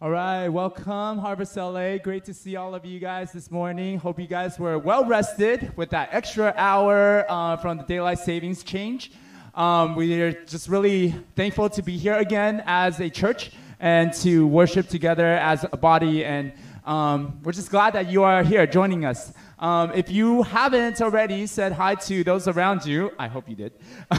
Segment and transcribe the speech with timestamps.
[0.00, 1.98] All right, welcome, Harvest LA.
[1.98, 3.98] Great to see all of you guys this morning.
[3.98, 8.62] Hope you guys were well rested with that extra hour uh, from the daylight savings
[8.62, 9.10] change.
[9.56, 13.50] Um, we are just really thankful to be here again as a church
[13.80, 16.24] and to worship together as a body.
[16.24, 16.52] And
[16.84, 19.32] um, we're just glad that you are here joining us.
[19.58, 23.72] Um, if you haven't already said hi to those around you, I hope you did.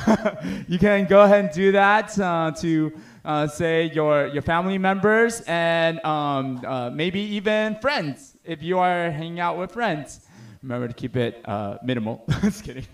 [0.67, 2.91] you can go ahead and do that uh, to
[3.25, 9.11] uh, say your, your family members and um, uh, maybe even friends if you are
[9.11, 10.27] hanging out with friends.
[10.63, 12.25] Remember to keep it uh, minimal.
[12.41, 12.85] just kidding.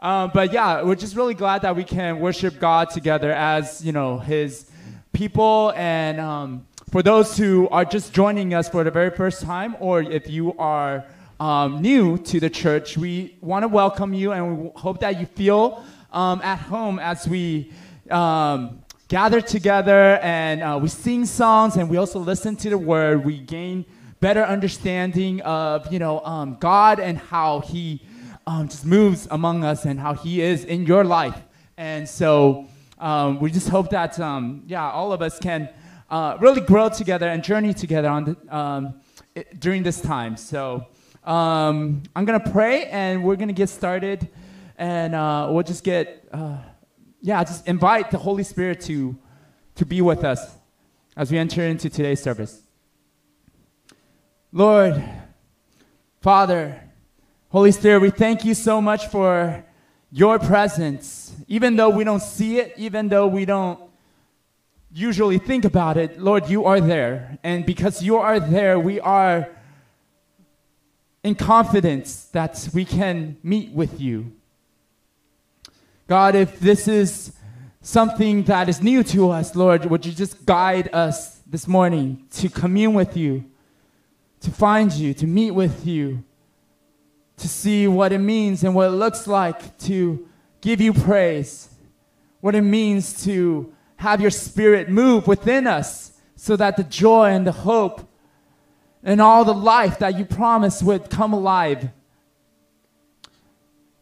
[0.00, 3.92] Um, but yeah, we're just really glad that we can worship God together as you
[3.92, 4.68] know His
[5.12, 5.72] people.
[5.76, 10.02] And um, for those who are just joining us for the very first time, or
[10.02, 11.04] if you are
[11.38, 15.26] um, new to the church, we want to welcome you, and we hope that you
[15.26, 17.72] feel um, at home as we
[18.10, 18.81] um,
[19.12, 23.22] gather together and uh, we sing songs and we also listen to the word.
[23.22, 23.84] We gain
[24.20, 28.00] better understanding of you know um, God and how He
[28.46, 31.38] um, just moves among us and how He is in your life.
[31.76, 35.68] And so um, we just hope that um, yeah, all of us can
[36.08, 38.94] uh, really grow together and journey together on the, um,
[39.34, 40.38] it, during this time.
[40.38, 40.86] So
[41.24, 44.26] um, I'm gonna pray and we're gonna get started,
[44.78, 46.26] and uh, we'll just get.
[47.24, 49.16] Yeah, just invite the Holy Spirit to,
[49.76, 50.56] to be with us
[51.16, 52.60] as we enter into today's service.
[54.50, 55.02] Lord,
[56.20, 56.82] Father,
[57.48, 59.64] Holy Spirit, we thank you so much for
[60.10, 61.32] your presence.
[61.46, 63.78] Even though we don't see it, even though we don't
[64.92, 67.38] usually think about it, Lord, you are there.
[67.44, 69.48] And because you are there, we are
[71.22, 74.32] in confidence that we can meet with you.
[76.12, 77.32] God, if this is
[77.80, 82.50] something that is new to us, Lord, would you just guide us this morning to
[82.50, 83.46] commune with you,
[84.40, 86.22] to find you, to meet with you,
[87.38, 90.28] to see what it means and what it looks like to
[90.60, 91.70] give you praise,
[92.42, 97.46] what it means to have your spirit move within us so that the joy and
[97.46, 98.06] the hope
[99.02, 101.88] and all the life that you promised would come alive.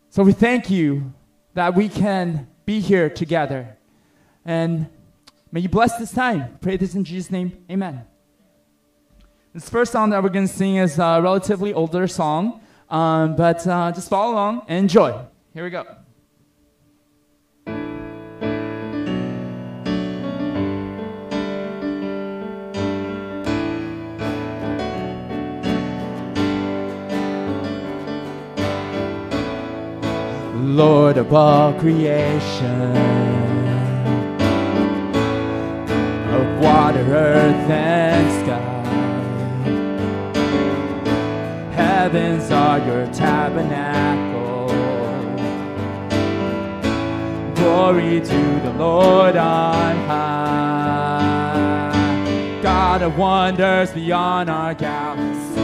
[0.09, 1.13] So we thank you
[1.55, 3.77] that we can be here together.
[4.45, 4.89] And
[5.53, 6.59] may you bless this time.
[6.61, 7.65] Pray this in Jesus' name.
[7.71, 8.05] Amen.
[9.53, 13.67] This first song that we're going to sing is a relatively older song, um, but
[13.67, 15.19] uh, just follow along and enjoy.
[15.53, 15.85] Here we go.
[30.71, 32.97] Lord of all creation,
[36.31, 38.61] of water, earth, and sky.
[41.75, 44.69] Heavens are your tabernacle.
[47.57, 51.91] Glory to the Lord on high.
[52.63, 55.61] God of wonders beyond our galaxy.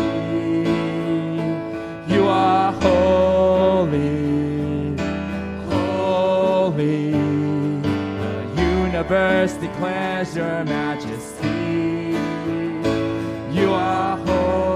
[2.13, 4.26] You are holy.
[8.97, 12.17] Universe declares your majesty.
[13.53, 14.76] You are holy,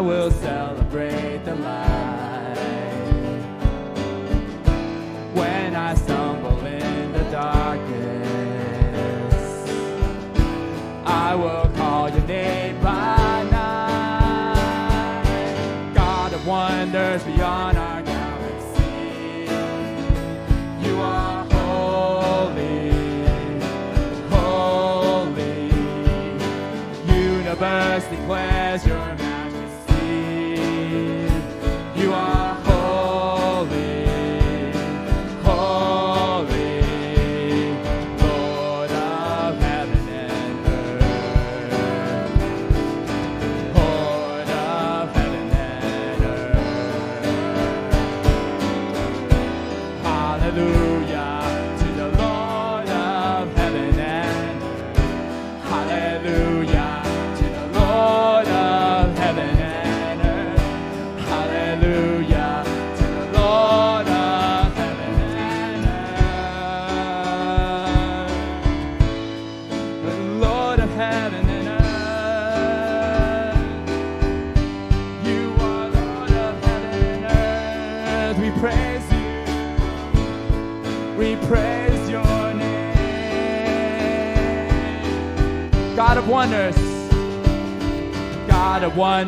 [0.00, 2.56] I will celebrate the light.
[5.34, 8.08] When I stumble in the darkness,
[11.04, 14.54] I will call your name by night.
[15.94, 19.50] God of wonders beyond our galaxy.
[20.82, 22.90] You are holy,
[24.30, 25.68] holy.
[27.06, 29.09] Universe declares your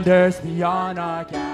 [0.02, 1.51] wonders beyond our grasp.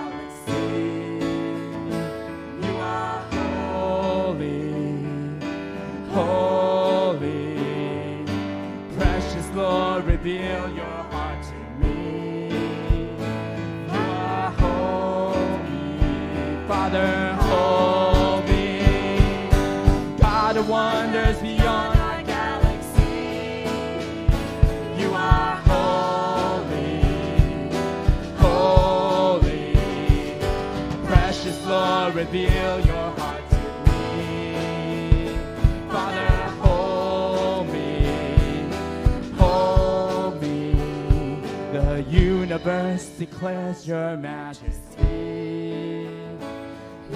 [42.69, 45.01] universe declares your majesty.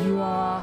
[0.02, 0.61] You are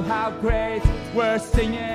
[0.00, 0.82] of how great
[1.14, 1.89] we're singing.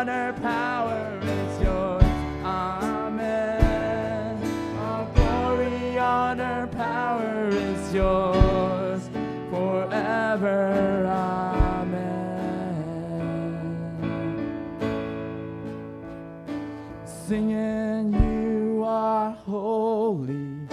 [0.00, 2.02] honor, power is yours.
[2.42, 3.62] Amen.
[4.78, 9.10] All glory, honor, power is yours
[9.50, 11.04] forever.
[11.06, 12.00] Amen.
[17.04, 20.66] Singing, you are holy,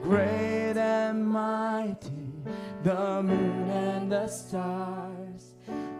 [0.00, 2.30] great and mighty.
[2.84, 5.54] The moon and the stars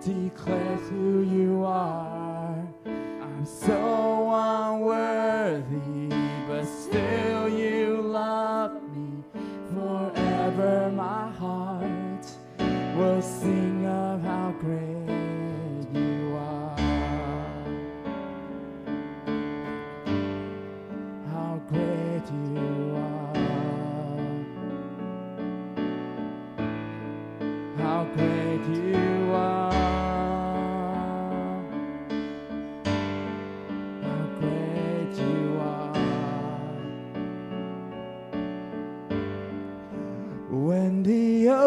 [0.04, 2.13] declare who you are.
[3.44, 6.08] So unworthy,
[6.48, 9.22] but still you love me.
[9.74, 12.26] Forever my heart
[12.96, 15.03] will sing of how great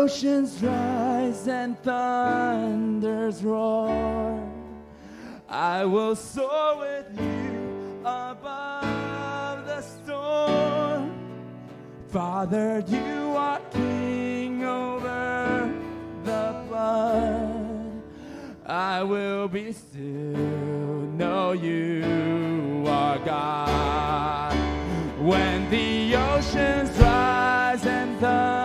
[0.07, 4.41] oceans rise and thunders roar,
[5.49, 11.11] I will soar with you above the storm.
[12.07, 15.73] Father, you are king over
[16.23, 18.01] the flood.
[18.65, 24.55] I will be still, know you are God.
[25.19, 28.56] When the oceans rise and thunders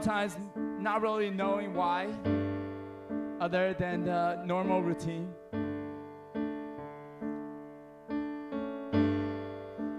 [0.00, 0.36] sometimes
[0.78, 2.06] not really knowing why,
[3.40, 5.28] other than the normal routine.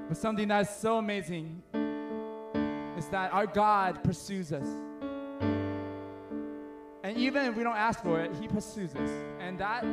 [0.07, 1.61] But something that's so amazing
[2.97, 4.67] is that our God pursues us.
[7.03, 9.09] And even if we don't ask for it, He pursues us.
[9.41, 9.83] And that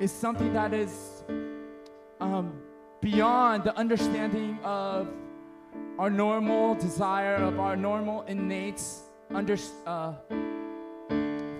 [0.00, 1.22] is something that is
[2.18, 2.62] um,
[3.02, 5.06] beyond the understanding of
[5.98, 8.82] our normal desire, of our normal innate
[9.30, 10.14] under, uh,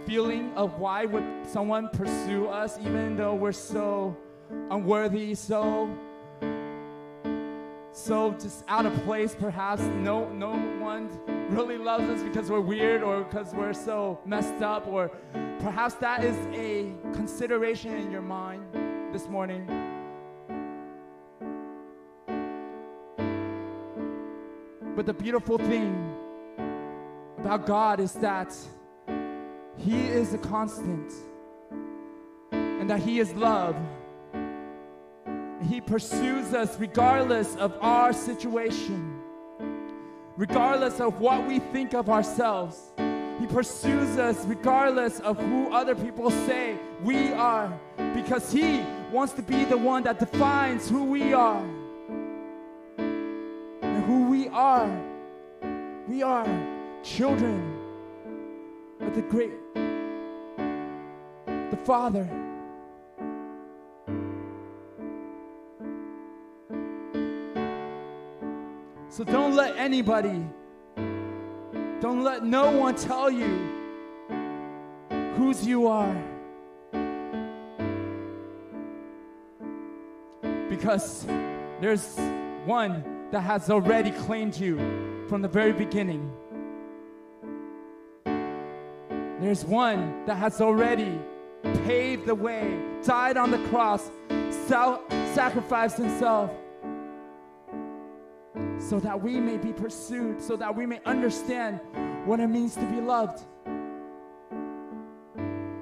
[0.07, 4.17] feeling of why would someone pursue us even though we're so
[4.71, 5.89] unworthy, so
[7.93, 9.83] so just out of place perhaps.
[9.83, 11.09] No no one
[11.49, 15.11] really loves us because we're weird or because we're so messed up or
[15.61, 18.65] perhaps that is a consideration in your mind
[19.13, 19.84] this morning
[24.95, 26.15] but the beautiful thing
[27.39, 28.55] about God is that
[29.77, 31.13] he is a constant
[32.53, 33.77] and that he is love
[35.69, 39.19] he pursues us regardless of our situation,
[40.37, 42.93] regardless of what we think of ourselves.
[43.41, 47.73] He pursues us regardless of who other people say we are,
[48.15, 51.65] because He wants to be the one that defines who we are.
[54.45, 54.91] We are,
[56.07, 56.47] we are
[57.03, 57.81] children
[59.01, 59.53] of the great,
[61.47, 62.29] the Father.
[69.09, 70.45] So don't let anybody,
[72.03, 73.71] don't let no one tell you
[75.37, 76.23] whose you are.
[80.69, 81.25] Because
[81.81, 82.19] there's
[82.67, 84.77] one that has already claimed you
[85.29, 86.31] from the very beginning.
[89.41, 91.19] There's one that has already
[91.83, 94.09] paved the way, died on the cross,
[94.69, 96.49] sacrificed himself
[98.79, 101.81] so that we may be pursued, so that we may understand
[102.27, 103.45] what it means to be loved,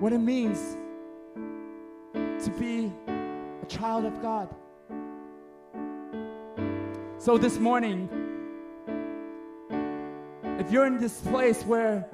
[0.00, 0.78] what it means
[2.14, 4.48] to be a child of God.
[7.22, 8.08] So this morning,
[10.58, 12.04] if you're in this place where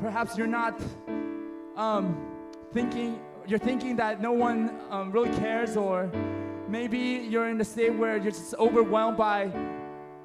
[0.00, 0.80] perhaps you're not
[1.74, 2.16] um,
[2.72, 6.08] thinking, you're thinking that no one um, really cares, or
[6.68, 9.50] maybe you're in a state where you're just overwhelmed by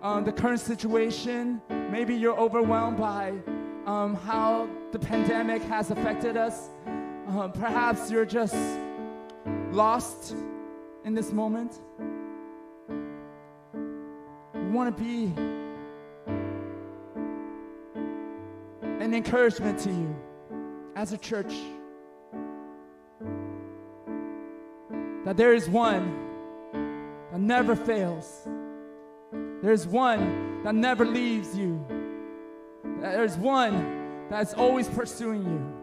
[0.04, 1.60] um, the current situation.
[1.90, 3.34] Maybe you're overwhelmed by
[3.88, 6.70] um, how the pandemic has affected us.
[7.30, 8.56] Um, perhaps you're just
[9.72, 10.36] lost
[11.04, 11.80] in this moment.
[14.70, 15.34] Want to be
[18.84, 20.16] an encouragement to you
[20.96, 21.54] as a church.
[25.30, 26.12] that there is one
[27.32, 28.48] that never fails.
[29.62, 31.86] There's one that never leaves you.
[33.00, 35.79] There's one that's always pursuing you.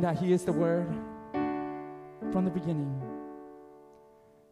[0.00, 0.88] Declaring that He is the Word
[2.32, 3.00] from the beginning.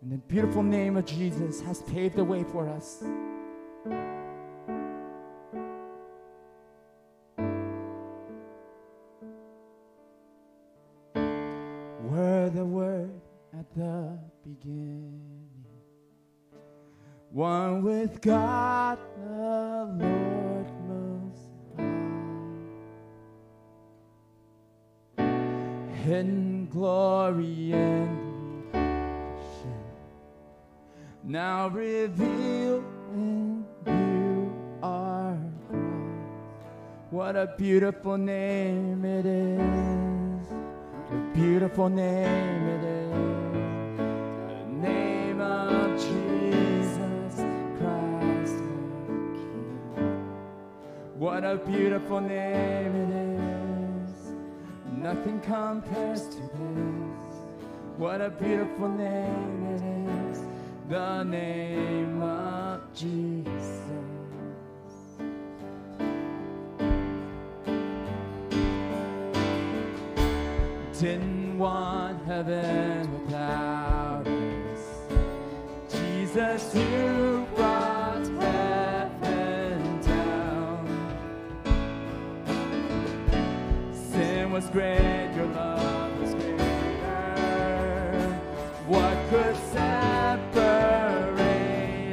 [0.02, 3.02] And the beautiful name of Jesus has paved the way for us.
[37.58, 40.46] Beautiful name it is.
[40.48, 43.98] What a beautiful name it is.
[44.46, 47.34] The name of Jesus
[47.78, 50.06] Christ, our King.
[51.18, 53.10] What a beautiful name it
[54.06, 54.12] is.
[54.96, 57.34] Nothing compares to this.
[57.96, 59.82] What a beautiful name it
[60.30, 60.42] is.
[60.88, 63.37] The name of Jesus.
[70.98, 74.82] Didn't want heaven without us.
[75.88, 80.88] Jesus, you brought heaven down.
[84.10, 86.56] Sin was great, your love was greater.
[88.88, 90.58] What could separate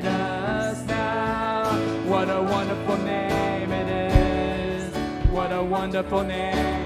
[0.06, 1.76] us now?
[2.08, 4.96] What a wonderful name it is.
[5.32, 6.85] What a wonderful name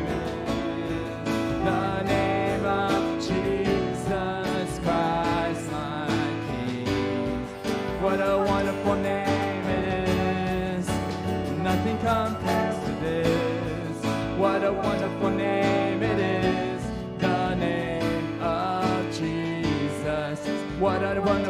[20.80, 21.49] What a wonderful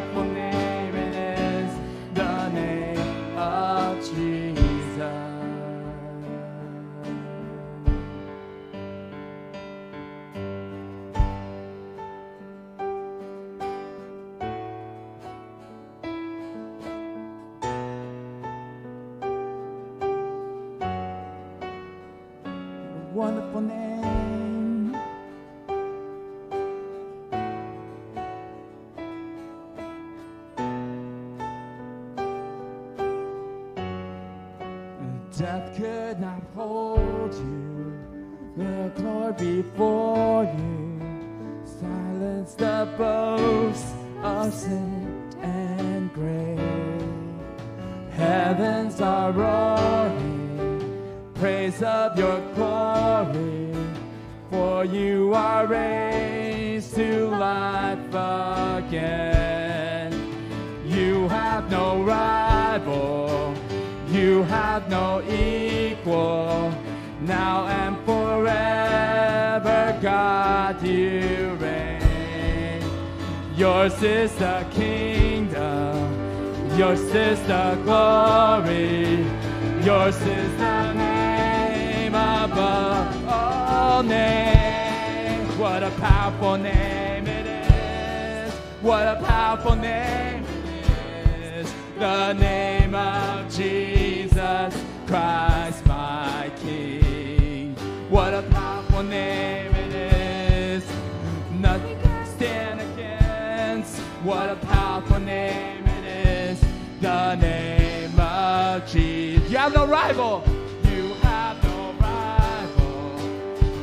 [109.50, 110.44] You have no rival.
[110.84, 113.20] You have no rival.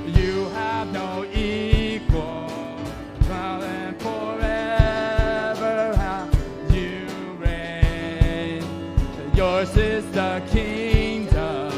[0.07, 2.47] You have no equal.
[3.29, 6.31] Now and forever how
[6.71, 7.09] you
[7.41, 8.63] reign.
[9.35, 11.73] Yours is the kingdom.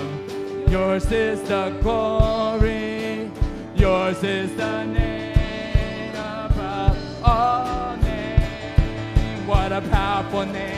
[0.68, 3.31] Yours is the glory.
[3.74, 9.46] Yours is the name above all names.
[9.48, 10.78] What a powerful name.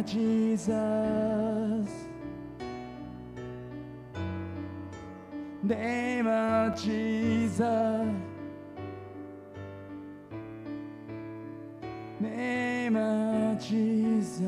[0.00, 1.90] of Jesus.
[5.62, 8.14] Name of Jesus.
[12.18, 14.46] Name of Jesus.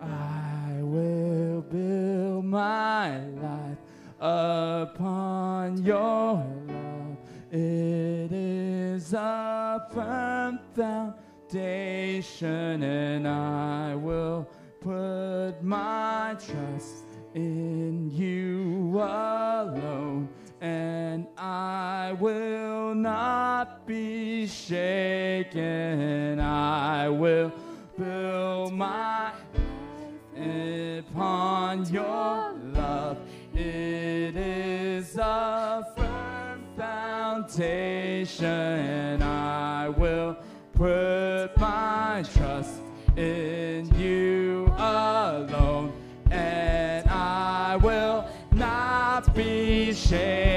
[0.00, 3.78] I will build my life
[4.20, 6.34] upon your
[6.68, 7.16] love.
[7.50, 8.69] It is
[9.14, 14.48] a firm foundation, and I will
[14.80, 20.28] put my trust in you alone.
[20.60, 26.38] And I will not be shaken.
[26.38, 27.50] I will
[27.96, 29.32] build my
[31.10, 33.18] upon your love.
[33.54, 36.39] It is a firm
[36.80, 38.42] foundation,
[39.22, 40.34] I will
[40.72, 42.80] put my trust
[43.16, 45.92] in you alone,
[46.30, 50.49] and I will not be shaken,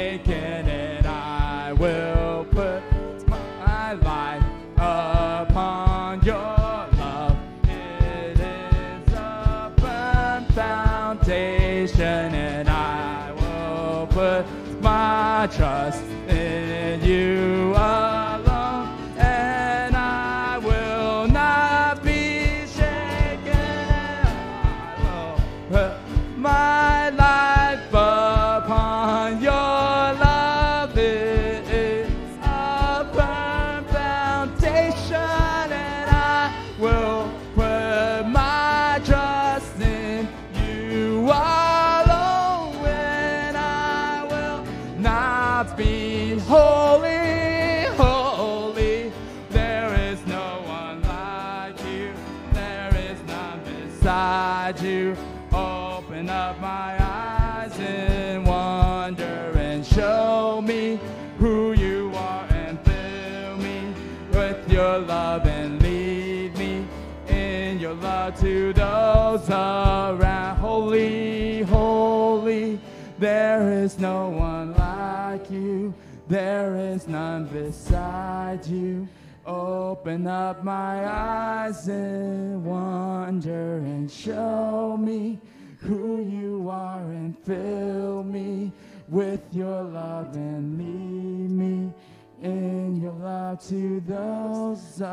[76.34, 79.08] There is none beside you.
[79.46, 85.40] Open up my eyes in wonder and show me
[85.78, 88.72] who you are and fill me
[89.10, 91.94] with your love and lead me
[92.42, 95.04] in your love to those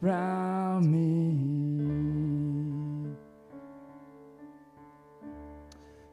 [0.00, 1.34] around me.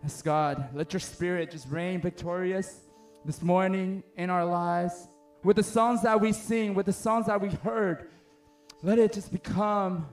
[0.02, 2.88] Yes, God, let your spirit just reign victorious
[3.24, 5.08] this morning in our lives.
[5.44, 8.10] With the songs that we sing, with the songs that we heard,
[8.84, 10.08] let it just become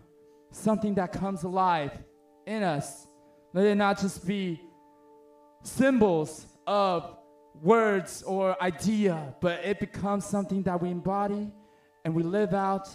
[0.50, 1.92] something that comes alive
[2.46, 3.06] in us.
[3.52, 4.60] Let it not just be
[5.62, 7.16] symbols of
[7.62, 11.50] words or idea, but it becomes something that we embody
[12.04, 12.88] and we live out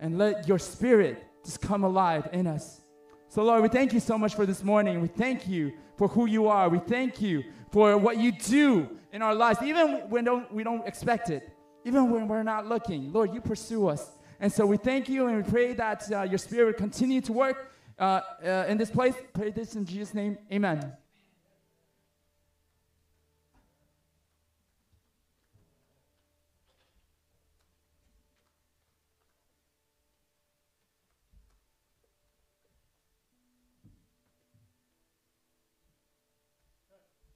[0.00, 2.80] and let your spirit just come alive in us.
[3.28, 5.00] So, Lord, we thank you so much for this morning.
[5.00, 6.68] We thank you for who you are.
[6.68, 10.86] We thank you for what you do in our lives, even when don't, we don't
[10.86, 13.12] expect it, even when we're not looking.
[13.12, 14.16] Lord, you pursue us.
[14.40, 17.72] And so we thank you and we pray that uh, your spirit continue to work
[17.98, 19.14] uh, uh, in this place.
[19.34, 20.38] Pray this in Jesus' name.
[20.50, 20.92] Amen.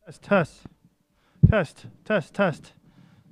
[0.06, 0.75] Test, test.
[1.48, 2.72] Test, test, test,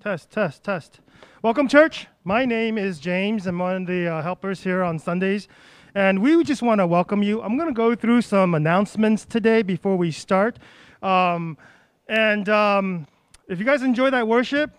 [0.00, 1.00] test, test, test.
[1.42, 2.06] Welcome, church.
[2.22, 3.44] My name is James.
[3.48, 5.48] I'm one of the uh, helpers here on Sundays.
[5.96, 7.42] And we just want to welcome you.
[7.42, 10.60] I'm going to go through some announcements today before we start.
[11.02, 11.58] Um,
[12.08, 13.08] and um,
[13.48, 14.70] if you guys enjoy that worship,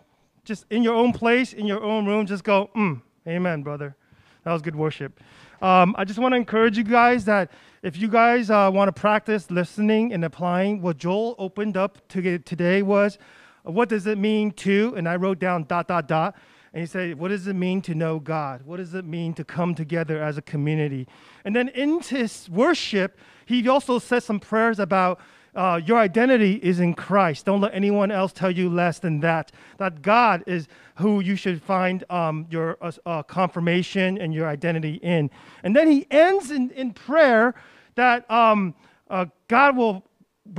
[0.46, 3.98] just in your own place, in your own room, just go, mm, amen, brother.
[4.46, 5.20] That was good worship.
[5.62, 7.52] Um, I just want to encourage you guys that
[7.86, 12.40] if you guys uh, want to practice listening and applying, what Joel opened up to
[12.40, 13.20] today was,
[13.62, 14.96] what does it mean to?
[14.98, 16.36] And I wrote down dot dot dot.
[16.74, 18.64] And he said, What does it mean to know God?
[18.64, 21.08] What does it mean to come together as a community?
[21.46, 25.22] And then in his worship, he also said some prayers about
[25.54, 27.46] uh, your identity is in Christ.
[27.46, 29.52] Don't let anyone else tell you less than that.
[29.78, 34.96] That God is who you should find um, your uh, uh, confirmation and your identity
[34.96, 35.30] in.
[35.64, 37.54] And then he ends in, in prayer
[37.96, 38.76] that um,
[39.10, 40.04] uh, God will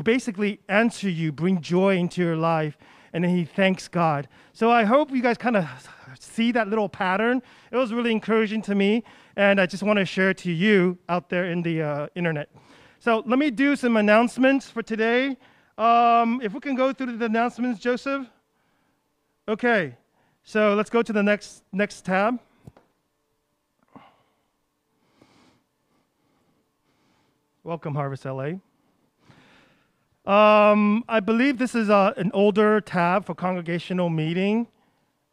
[0.02, 2.76] basically answer you, bring joy into your life,
[3.12, 4.28] and then he thanks God.
[4.52, 5.68] So I hope you guys kind of
[6.18, 7.42] see that little pattern.
[7.70, 9.04] It was really encouraging to me,
[9.36, 12.48] and I just want to share to you out there in the uh, internet.
[12.98, 15.36] So let me do some announcements for today.
[15.78, 18.26] Um, if we can go through the announcements, Joseph.
[19.48, 19.96] Okay,
[20.42, 22.40] so let's go to the next next tab.
[27.66, 28.60] Welcome, Harvest LA.
[30.24, 34.68] Um, I believe this is uh, an older tab for congregational meeting.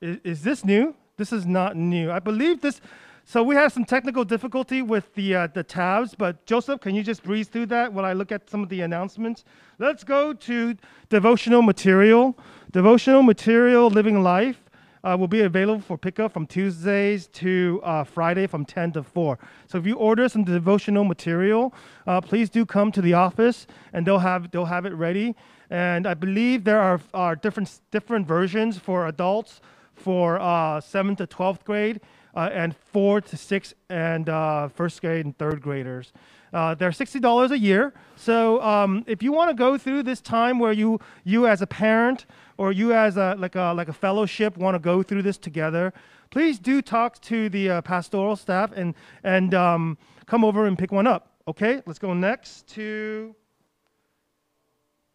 [0.02, 0.96] Is, is this new?
[1.16, 2.10] This is not new.
[2.10, 2.82] I believe this
[3.24, 7.04] so we had some technical difficulty with the, uh, the tabs, but Joseph, can you
[7.04, 9.46] just breeze through that while I look at some of the announcements?
[9.78, 10.76] Let's go to
[11.10, 12.36] devotional material.
[12.72, 14.63] Devotional material, Living Life,
[15.04, 19.38] uh, will be available for pickup from Tuesdays to uh, Friday from 10 to 4.
[19.68, 21.74] So if you order some devotional material,
[22.08, 25.36] uh, please do come to the office and they'll have, they'll have it ready.
[25.70, 29.60] And I believe there are, are different, different versions for adults
[29.94, 32.02] for 7th uh, to 12th grade
[32.36, 36.12] uh, and four to six and uh, first grade and third graders.
[36.54, 37.94] Uh, they're sixty dollars a year.
[38.16, 41.68] So um, if you want to go through this time where you you as a
[41.68, 42.26] parent
[42.58, 45.94] or you as a like a like a fellowship want to go through this together,
[46.30, 48.94] please do talk to the uh, pastoral staff and
[49.24, 51.32] and um, come over and pick one up.
[51.48, 53.36] Okay, let's go next to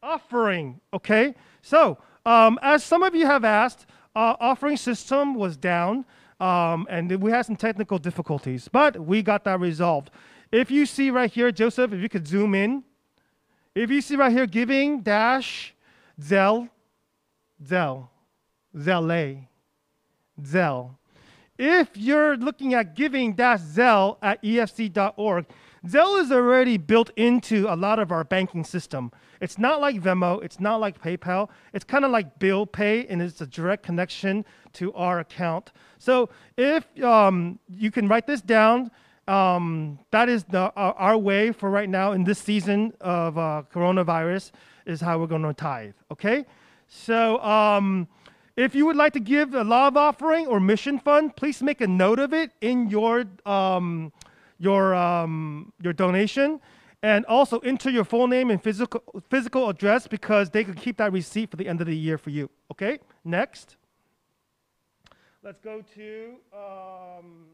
[0.02, 0.80] offering.
[0.92, 6.04] Okay, so um, as some of you have asked, uh, offering system was down.
[6.40, 10.10] Um, and we had some technical difficulties, but we got that resolved.
[10.52, 12.84] If you see right here, Joseph, if you could zoom in,
[13.74, 15.74] if you see right here, giving dash
[16.20, 16.68] Zelle,
[17.64, 18.08] Zelle,
[18.76, 19.46] Zelle,
[20.40, 20.90] Zelle.
[21.58, 25.46] If you're looking at giving dash Zelle at efc.org,
[25.86, 29.10] Zelle is already built into a lot of our banking system.
[29.40, 31.48] It's not like Venmo, it's not like PayPal.
[31.72, 35.72] It's kind of like bill pay, and it's a direct connection to our account.
[35.98, 38.90] So if um, you can write this down,
[39.28, 43.62] um, that is the, uh, our way for right now in this season of uh,
[43.72, 44.52] coronavirus
[44.86, 45.92] is how we're going to tithe.
[46.10, 46.46] Okay,
[46.88, 48.08] so um,
[48.56, 51.86] if you would like to give a love offering or mission fund, please make a
[51.86, 54.12] note of it in your um,
[54.58, 56.60] your um, your donation,
[57.02, 61.12] and also enter your full name and physical physical address because they can keep that
[61.12, 62.50] receipt for the end of the year for you.
[62.70, 63.76] Okay, next.
[65.42, 67.46] Let's go to, um,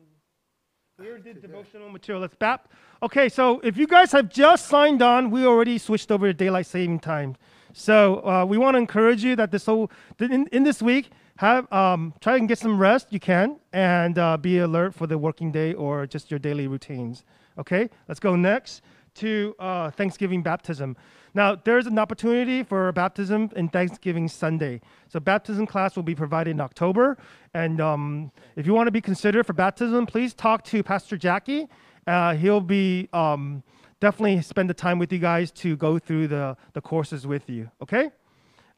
[0.96, 2.22] where did devotional material?
[2.22, 2.72] Let's BAP.
[3.02, 6.66] Okay, so if you guys have just signed on, we already switched over to daylight
[6.66, 7.36] saving time.
[7.74, 11.70] So uh, we want to encourage you that this whole, in, in this week, have
[11.72, 13.08] um, try and get some rest.
[13.12, 17.22] You can and uh, be alert for the working day or just your daily routines.
[17.58, 18.80] Okay, let's go next
[19.14, 20.96] to uh, Thanksgiving baptism.
[21.34, 24.80] Now, there's an opportunity for baptism in Thanksgiving Sunday.
[25.08, 27.16] So, baptism class will be provided in October.
[27.54, 31.68] And um, if you want to be considered for baptism, please talk to Pastor Jackie.
[32.06, 33.62] Uh, he'll be um,
[34.00, 37.70] definitely spend the time with you guys to go through the, the courses with you.
[37.82, 38.10] Okay?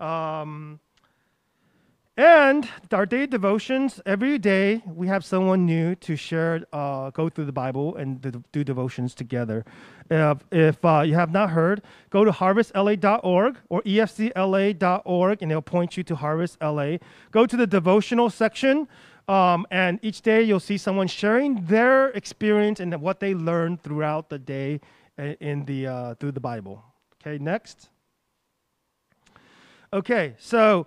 [0.01, 0.81] Um,
[2.17, 7.45] and our day devotions, every day we have someone new to share, uh, go through
[7.45, 9.65] the Bible and do devotions together.
[10.09, 16.03] If, uh, you have not heard, go to harvestla.org or efcla.org and it'll point you
[16.05, 16.99] to Harvest LA.
[17.33, 18.89] Go to the devotional section,
[19.29, 24.31] um, and each day you'll see someone sharing their experience and what they learned throughout
[24.31, 24.81] the day
[25.19, 26.83] in the, uh, through the Bible.
[27.21, 27.91] Okay, next.
[29.93, 30.87] Okay, so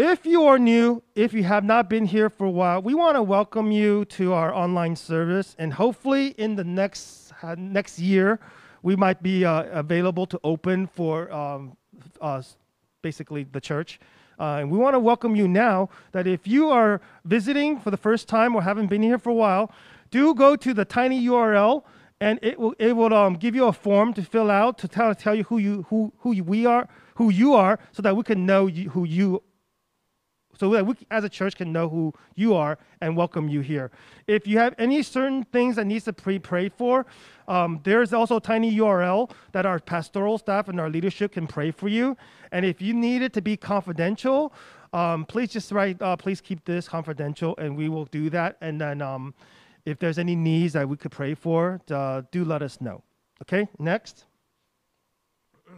[0.00, 3.16] if you are new, if you have not been here for a while, we want
[3.16, 5.54] to welcome you to our online service.
[5.58, 8.40] And hopefully, in the next, uh, next year,
[8.82, 11.76] we might be uh, available to open for um,
[13.02, 14.00] basically the church.
[14.38, 17.98] Uh, and we want to welcome you now that if you are visiting for the
[17.98, 19.70] first time or haven't been here for a while,
[20.10, 21.84] do go to the tiny URL
[22.22, 25.14] and it will, it will um, give you a form to fill out to tell,
[25.14, 28.46] tell you who you who, who we are, who you are, so that we can
[28.46, 29.42] know you, who you
[30.60, 33.90] so that we as a church can know who you are and welcome you here.
[34.26, 37.06] If you have any certain things that needs to be prayed for,
[37.48, 41.70] um, there's also a tiny URL that our pastoral staff and our leadership can pray
[41.70, 42.14] for you.
[42.52, 44.52] And if you need it to be confidential,
[44.92, 48.58] um, please just write, uh, please keep this confidential, and we will do that.
[48.60, 49.32] And then um,
[49.86, 53.02] if there's any needs that we could pray for, uh, do let us know.
[53.40, 54.26] Okay, next.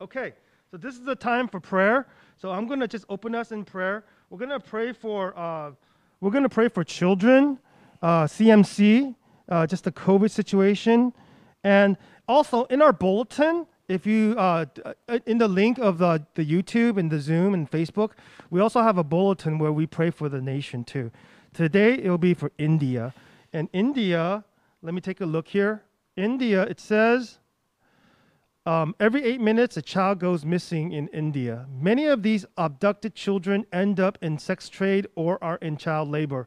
[0.00, 0.34] okay,
[0.70, 2.06] so this is the time for prayer.
[2.40, 4.04] So I'm going to just open us in prayer.
[4.30, 5.72] We're going to pray for uh,
[6.20, 7.58] we're going to pray for children,
[8.00, 9.14] uh, CMC,
[9.48, 11.12] uh, just the COVID situation,
[11.64, 11.96] and
[12.28, 13.66] also in our bulletin.
[13.88, 14.66] If you uh,
[15.26, 18.10] in the link of the, the YouTube and the Zoom and Facebook,
[18.50, 21.10] we also have a bulletin where we pray for the nation too.
[21.54, 23.14] Today it will be for India,
[23.52, 24.44] and India.
[24.80, 25.82] Let me take a look here.
[26.16, 26.62] India.
[26.62, 27.40] It says
[28.68, 31.64] um, every eight minutes, a child goes missing in India.
[31.80, 36.46] Many of these abducted children end up in sex trade or are in child labor.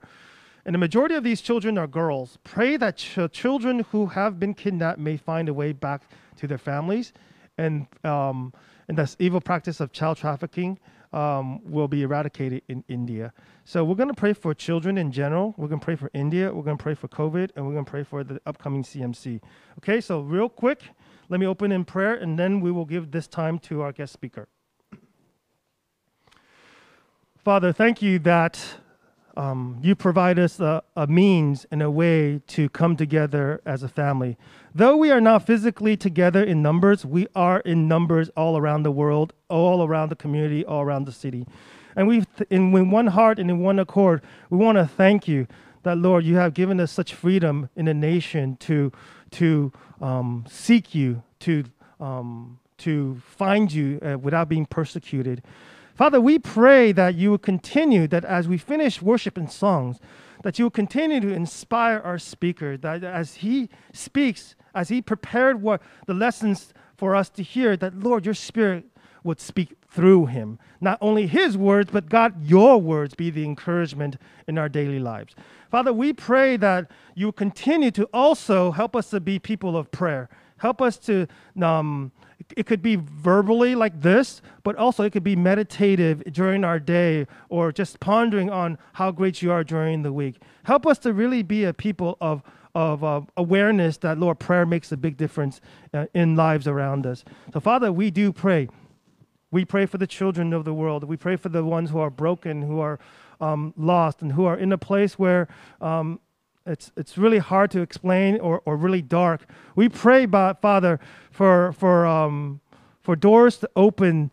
[0.64, 2.38] And the majority of these children are girls.
[2.44, 6.04] Pray that ch- children who have been kidnapped may find a way back
[6.38, 7.12] to their families,
[7.58, 8.54] and um,
[8.88, 10.78] and this evil practice of child trafficking
[11.14, 13.34] um, will be eradicated in India.
[13.66, 15.56] So we're going to pray for children in general.
[15.58, 16.54] We're going to pray for India.
[16.54, 19.42] We're going to pray for COVID, and we're going to pray for the upcoming CMC.
[19.80, 20.84] Okay, so real quick.
[21.32, 24.12] Let me open in prayer and then we will give this time to our guest
[24.12, 24.50] speaker.
[27.38, 28.62] Father, thank you that
[29.38, 33.88] um, you provide us a, a, means and a way to come together as a
[33.88, 34.38] family.
[34.76, 38.92] Though we are not physically together in numbers, we are in numbers all around the
[38.92, 41.48] world, all around the community, all around the city.
[41.96, 45.48] And we, in, in one heart and in one accord, we want to thank you
[45.84, 48.92] that, Lord, you have given us such freedom in a nation to,
[49.32, 51.64] to um, seek you, to,
[52.00, 55.44] um, to find you uh, without being persecuted.
[55.96, 60.00] Father, we pray that you will continue, that as we finish worship and songs,
[60.44, 65.62] that you will continue to inspire our speaker, that as he speaks, as he prepared
[65.62, 68.86] what the lessons for us to hear, that Lord, your spirit
[69.24, 70.58] would speak through him.
[70.80, 75.36] Not only his words, but God, your words be the encouragement in our daily lives.
[75.70, 80.30] Father, we pray that you continue to also help us to be people of prayer.
[80.58, 81.28] Help us to,
[81.62, 82.12] um,
[82.56, 87.28] it could be verbally like this, but also it could be meditative during our day
[87.50, 90.36] or just pondering on how great you are during the week.
[90.64, 94.94] Help us to really be a people of of uh, awareness that Lord prayer makes
[94.94, 95.60] a big difference
[95.94, 97.26] uh, in lives around us.
[97.54, 98.70] So Father, we do pray
[99.52, 101.04] we pray for the children of the world.
[101.04, 103.00] We pray for the ones who are broken, who are
[103.40, 105.48] um, lost, and who are in a place where
[105.82, 106.20] um,
[106.66, 109.46] it's, it's really hard to explain or, or really dark.
[109.76, 111.00] We pray, Father,
[111.32, 112.62] for, for, um,
[113.02, 114.32] for doors to open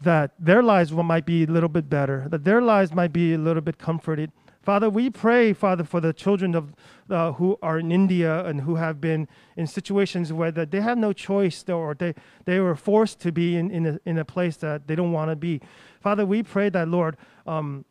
[0.00, 3.38] that their lives might be a little bit better, that their lives might be a
[3.38, 4.32] little bit comforted.
[4.68, 6.74] Father, we pray, Father, for the children of
[7.08, 9.26] uh, who are in India and who have been
[9.56, 13.56] in situations where that they have no choice or they, they were forced to be
[13.56, 15.62] in, in, a, in a place that they don't want to be.
[16.02, 17.86] Father, we pray that, Lord, um,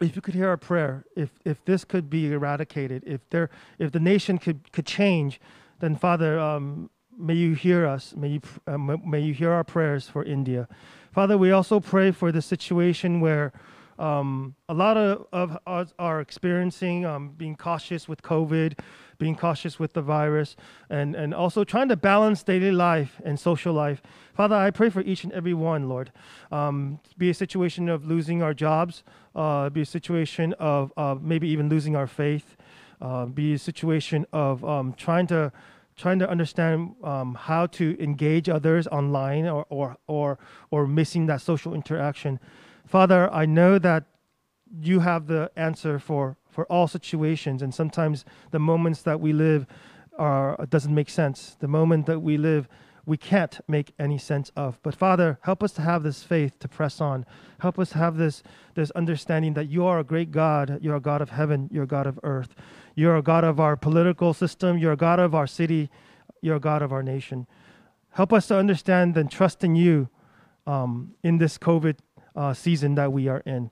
[0.00, 3.92] if you could hear our prayer, if, if this could be eradicated, if, there, if
[3.92, 5.38] the nation could, could change,
[5.80, 8.14] then, Father, um, may you hear us.
[8.16, 10.68] May you, uh, may you hear our prayers for India.
[11.12, 13.52] Father, we also pray for the situation where
[13.98, 18.78] um, a lot of, of us are experiencing um, being cautious with COVID,
[19.18, 20.56] being cautious with the virus,
[20.90, 24.02] and, and also trying to balance daily life and social life.
[24.34, 26.12] Father, I pray for each and every one, Lord.
[26.52, 29.02] Um, be a situation of losing our jobs,
[29.34, 32.56] uh, be a situation of uh, maybe even losing our faith,
[33.00, 35.52] uh, be a situation of um, trying to
[35.96, 40.38] trying to understand um, how to engage others online or, or, or,
[40.70, 42.38] or missing that social interaction.
[42.86, 44.04] Father, I know that
[44.80, 49.66] you have the answer for, for all situations, and sometimes the moments that we live
[50.18, 51.56] are doesn't make sense.
[51.60, 52.68] The moment that we live,
[53.04, 54.80] we can't make any sense of.
[54.82, 57.26] But Father, help us to have this faith to press on.
[57.60, 58.42] Help us have this,
[58.74, 60.78] this understanding that you are a great God.
[60.80, 61.68] You're a God of heaven.
[61.72, 62.54] You're a God of earth.
[62.94, 64.78] You're a God of our political system.
[64.78, 65.90] You're a God of our city.
[66.40, 67.46] You're a God of our nation.
[68.10, 70.08] Help us to understand and trust in you
[70.66, 71.98] um, in this COVID
[72.36, 73.70] uh, season that we are in.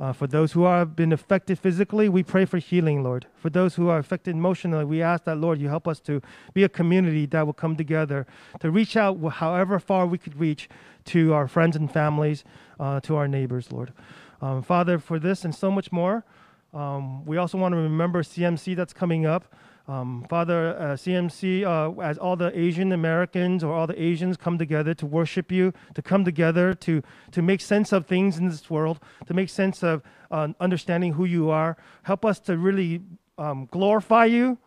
[0.00, 3.26] Uh, for those who have been affected physically, we pray for healing, Lord.
[3.34, 6.22] For those who are affected emotionally, we ask that, Lord, you help us to
[6.54, 8.24] be a community that will come together
[8.60, 10.68] to reach out however far we could reach
[11.06, 12.44] to our friends and families,
[12.78, 13.92] uh, to our neighbors, Lord.
[14.40, 16.24] Um, Father, for this and so much more,
[16.72, 19.52] um, we also want to remember CMC that's coming up.
[19.88, 24.58] Um, Father, uh, CMC, uh, as all the Asian Americans or all the Asians come
[24.58, 28.68] together to worship you, to come together to, to make sense of things in this
[28.68, 31.78] world, to make sense of uh, understanding who you are.
[32.02, 33.00] Help us to really
[33.38, 34.58] um, glorify you.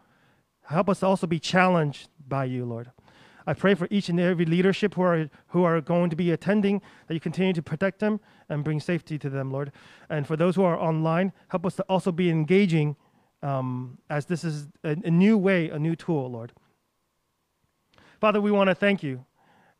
[0.63, 2.89] Help us also be challenged by you, Lord.
[3.45, 6.81] I pray for each and every leadership who are, who are going to be attending
[7.07, 9.71] that you continue to protect them and bring safety to them, Lord.
[10.09, 12.95] And for those who are online, help us to also be engaging
[13.43, 16.53] um, as this is a, a new way, a new tool, Lord.
[18.19, 19.25] Father, we want to thank you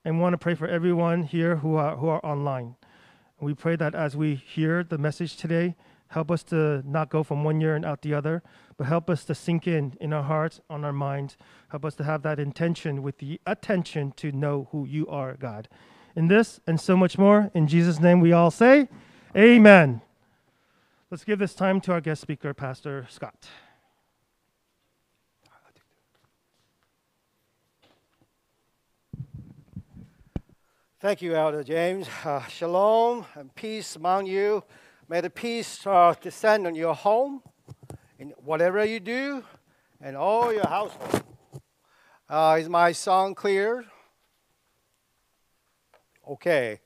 [0.03, 2.75] and want to pray for everyone here who are, who are online.
[3.39, 5.75] We pray that as we hear the message today,
[6.09, 8.43] help us to not go from one year and out the other,
[8.77, 11.37] but help us to sink in in our hearts, on our minds.
[11.69, 15.67] Help us to have that intention with the attention to know who you are, God.
[16.15, 18.89] In this and so much more, in Jesus' name we all say,
[19.35, 20.01] Amen.
[21.11, 23.45] Let's give this time to our guest speaker, Pastor Scott.
[31.01, 32.07] Thank you, Elder James.
[32.23, 34.63] Uh, shalom and peace among you.
[35.09, 37.43] May the peace uh, descend on your home,
[38.17, 39.43] in whatever you do,
[39.99, 41.23] and all your household.
[42.29, 43.83] Uh, is my song clear?
[46.25, 46.79] Okay.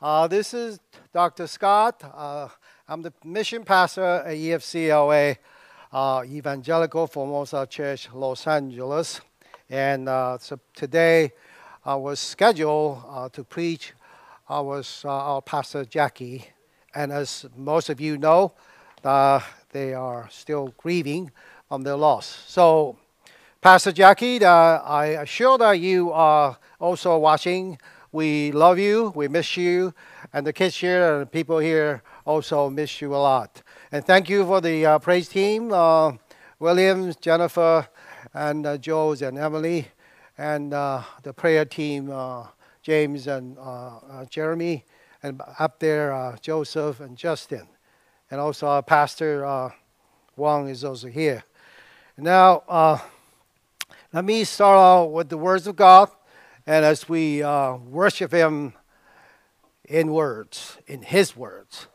[0.00, 0.78] Uh, this is
[1.12, 1.48] Dr.
[1.48, 2.04] Scott.
[2.86, 5.38] I'm the mission pastor at EFCLA
[5.90, 9.22] uh, Evangelical Formosa Church, Los Angeles.
[9.70, 11.32] And uh, so today
[11.86, 13.94] I was scheduled uh, to preach.
[14.50, 16.44] I was uh, our pastor Jackie.
[16.94, 18.52] And as most of you know,
[19.02, 19.40] uh,
[19.72, 21.30] they are still grieving
[21.70, 22.44] from their loss.
[22.46, 22.98] So,
[23.62, 27.78] Pastor Jackie, uh, I assure that you are also watching.
[28.12, 29.94] We love you, we miss you,
[30.34, 33.62] and the kids here and the people here also miss you a lot.
[33.92, 36.12] And thank you for the uh, praise team, uh,
[36.58, 37.86] Williams, Jennifer,
[38.32, 39.88] and uh, Jules and Emily,
[40.38, 42.46] and uh, the prayer team, uh,
[42.82, 44.84] James and uh, Jeremy,
[45.22, 47.68] and up there, Joseph and Justin.
[48.30, 49.70] And also our pastor,
[50.36, 51.44] Wang, is also here.
[52.16, 53.00] Now,
[54.12, 56.10] let me start out with the words of God.
[56.66, 58.74] And as we worship Him
[59.84, 61.86] in words, in His words,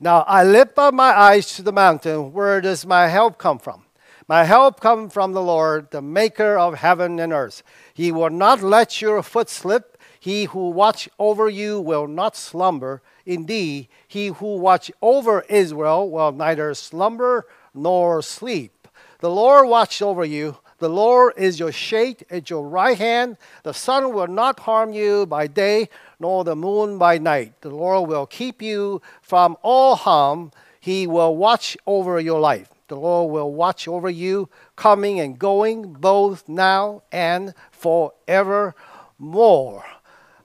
[0.00, 2.32] now I lift up my eyes to the mountain.
[2.32, 3.82] Where does my help come from?
[4.28, 7.62] My help comes from the Lord, the maker of heaven and earth.
[7.94, 9.96] He will not let your foot slip.
[10.18, 13.02] He who watch over you will not slumber.
[13.24, 18.88] Indeed, he who watch over Israel will neither slumber nor sleep.
[19.20, 20.58] The Lord watch over you.
[20.78, 23.38] The Lord is your shade at your right hand.
[23.62, 25.88] The sun will not harm you by day,
[26.18, 27.60] nor the moon by night.
[27.60, 30.50] The Lord will keep you from all harm.
[30.80, 32.68] He will watch over your life.
[32.88, 38.74] The Lord will watch over you, coming and going, both now and forevermore.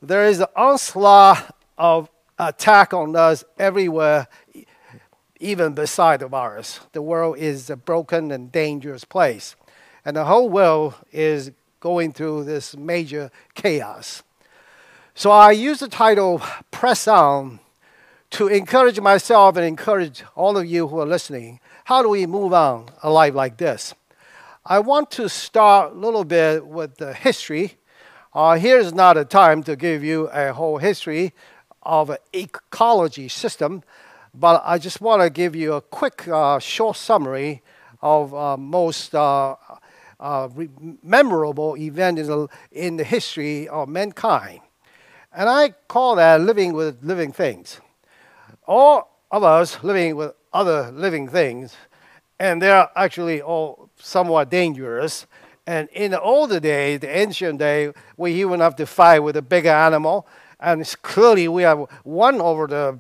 [0.02, 2.10] There is an onslaught of
[2.40, 4.28] attack on us everywhere,
[5.40, 6.80] even beside of ours.
[6.94, 9.56] The world is a broken and dangerous place,
[10.04, 14.24] and the whole world is going through this major chaos.
[15.14, 16.42] So I use the title
[16.72, 17.60] Press On
[18.32, 21.60] to encourage myself and encourage all of you who are listening.
[21.84, 23.94] How do we move on a life like this?
[24.66, 27.78] I want to start a little bit with the history.
[28.34, 31.34] Uh, here's not a time to give you a whole history
[31.84, 33.84] of an ecology system,
[34.34, 37.64] but I just want to give you a quick, uh, short summary
[38.02, 39.56] of uh, most uh,
[40.22, 40.48] uh,
[41.04, 44.62] memorable event in the, in the history of mankind.
[45.34, 47.80] And I call that living with living things.
[48.68, 51.76] All of us living with other living things,
[52.40, 55.26] and they're actually all somewhat dangerous.
[55.66, 59.42] And in the older days, the ancient day, we even have to fight with a
[59.42, 60.28] bigger animal,
[60.60, 63.00] and clearly we have won over the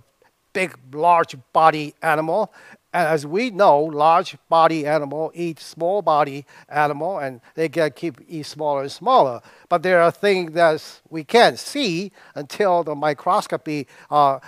[0.53, 2.53] big, large body animal,
[2.93, 8.19] and as we know, large body animal eat small body animal, and they get keep
[8.27, 9.41] eat smaller and smaller.
[9.69, 14.39] But there are things that we can't see until the microscopy uh,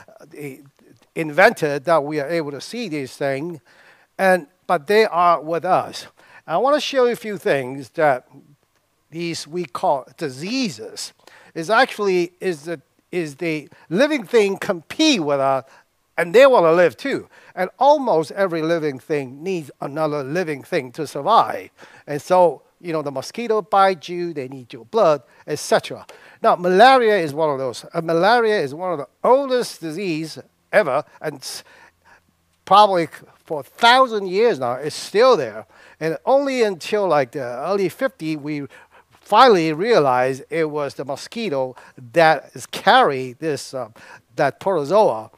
[1.15, 3.59] invented that we are able to see these things,
[4.17, 6.07] and but they are with us.
[6.45, 8.27] I want to show you a few things that
[9.09, 11.13] these we call diseases
[11.53, 12.81] is actually is the
[13.11, 15.63] is the living thing compete with us
[16.17, 17.27] and they want to live too.
[17.55, 21.69] And almost every living thing needs another living thing to survive.
[22.07, 26.05] And so, you know, the mosquito bites you, they need your blood, etc.
[26.41, 27.85] Now, malaria is one of those.
[27.93, 30.37] Uh, malaria is one of the oldest disease
[30.71, 31.63] ever, and
[32.65, 33.07] probably
[33.45, 35.65] for a thousand years now, it's still there.
[35.99, 38.67] And only until like the early 50s, we
[39.09, 41.75] finally realized it was the mosquito
[42.13, 43.89] that is carry this uh,
[44.35, 45.31] that protozoa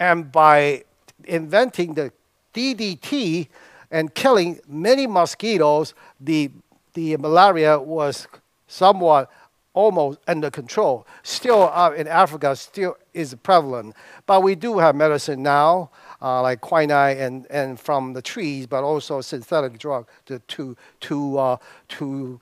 [0.00, 0.82] and by
[1.24, 2.10] inventing the
[2.54, 3.46] DDT
[3.90, 6.50] and killing many mosquitoes, the,
[6.94, 8.26] the malaria was
[8.66, 9.30] somewhat
[9.74, 11.06] almost under control.
[11.22, 13.94] Still uh, in Africa, still is prevalent.
[14.26, 15.90] But we do have medicine now,
[16.20, 21.38] uh, like quinine and, and from the trees, but also synthetic drug to, to, to,
[21.38, 21.56] uh,
[21.88, 22.40] to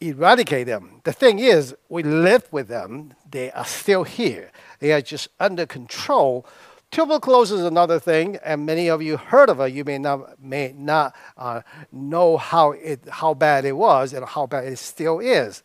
[0.00, 1.00] eradicate them.
[1.04, 3.14] The thing is, we live with them.
[3.28, 4.52] They are still here.
[4.78, 6.46] They are just under control
[6.94, 9.72] Tuberculosis is another thing, and many of you heard of it.
[9.72, 14.46] You may not may not uh, know how it how bad it was and how
[14.46, 15.64] bad it still is.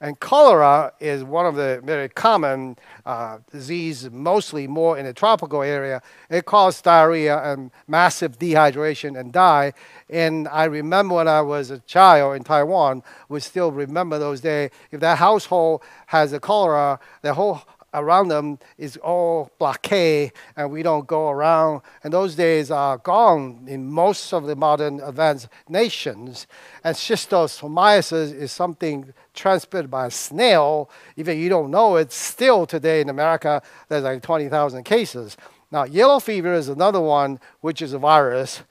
[0.00, 5.60] And cholera is one of the very common uh, disease, mostly more in the tropical
[5.60, 6.00] area.
[6.30, 9.74] It causes diarrhea and massive dehydration and die.
[10.08, 14.70] And I remember when I was a child in Taiwan, we still remember those days.
[14.90, 17.60] If that household has a cholera, the whole
[17.94, 21.82] around them is all blockade and we don't go around.
[22.04, 26.46] And those days are gone in most of the modern advanced nations.
[26.84, 30.90] And schistosomiasis is something transmitted by a snail.
[31.16, 35.36] Even you don't know it, still today in America, there's like 20,000 cases.
[35.72, 38.62] Now, yellow fever is another one, which is a virus.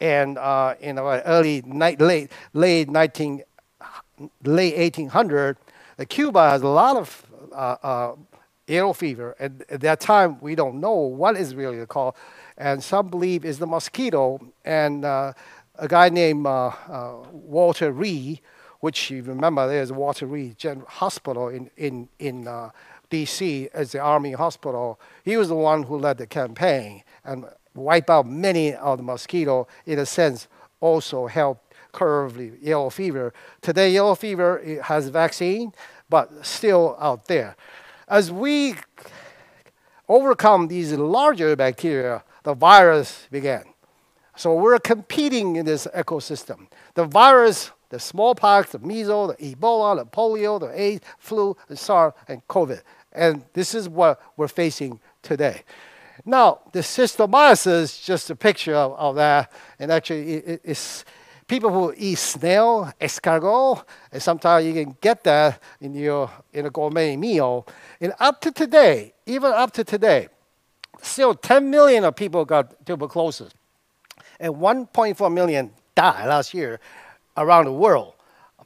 [0.00, 3.42] And uh, in the early, late, late 19,
[4.44, 5.56] late 1800,
[6.08, 8.14] Cuba has a lot of uh, uh,
[8.66, 9.36] yellow fever.
[9.38, 12.14] And at that time, we don't know what is really the cause.
[12.56, 14.40] And some believe it's the mosquito.
[14.64, 15.32] And uh,
[15.76, 18.40] a guy named uh, uh, Walter Reed,
[18.80, 22.70] which you remember there's Walter Reed General Hospital in, in, in uh,
[23.10, 23.68] D.C.
[23.72, 25.00] as the Army hospital.
[25.24, 27.44] He was the one who led the campaign and
[27.74, 30.48] wiped out many of the mosquito, in a sense,
[30.80, 33.32] also helped curb the yellow fever.
[33.62, 35.72] Today, yellow fever has vaccine,
[36.08, 37.56] but still out there.
[38.08, 38.76] As we
[40.08, 43.64] overcome these larger bacteria, the virus began.
[44.36, 46.68] So we're competing in this ecosystem.
[46.94, 52.12] The virus, the smallpox, the measles, the Ebola, the polio, the AIDS, flu, the SARS,
[52.28, 52.82] and COVID.
[53.12, 55.62] And this is what we're facing today.
[56.24, 61.04] Now, the schistosomiasis is just a picture of, of that, and actually it, it's
[61.46, 66.70] people who eat snail, escargot, and sometimes you can get that in your in a
[66.70, 67.66] gourmet meal.
[68.00, 70.28] And up to today, even up to today,
[71.02, 73.52] still 10 million of people got tuberculosis,
[74.40, 76.80] and 1.4 million died last year
[77.36, 78.14] around the world,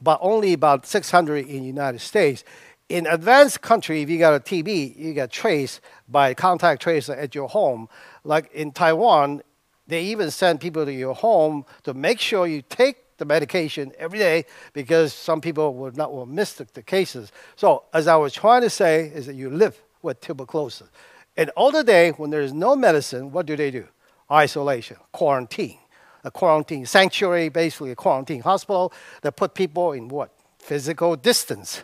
[0.01, 2.43] but only about 600 in the United States.
[2.89, 5.79] In advanced country, if you got a TB, you get traced
[6.09, 7.87] by contact tracer at your home.
[8.25, 9.43] Like in Taiwan,
[9.91, 14.19] they even send people to your home to make sure you take the medication every
[14.19, 17.31] day because some people will not will miss the, the cases.
[17.55, 20.89] So as I was trying to say is that you live with tuberculosis.
[21.37, 23.87] And all the day when there is no medicine, what do they do?
[24.31, 25.77] Isolation, quarantine.
[26.23, 30.31] A quarantine sanctuary, basically a quarantine hospital that put people in what?
[30.59, 31.83] Physical distance.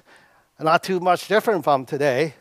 [0.60, 2.36] Not too much different from today.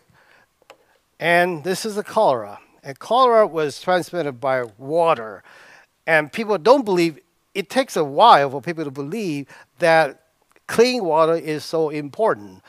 [1.18, 2.60] And this is the cholera.
[2.86, 5.42] And cholera was transmitted by water.
[6.06, 7.18] And people don't believe,
[7.52, 9.48] it takes a while for people to believe
[9.80, 10.22] that
[10.68, 12.62] clean water is so important.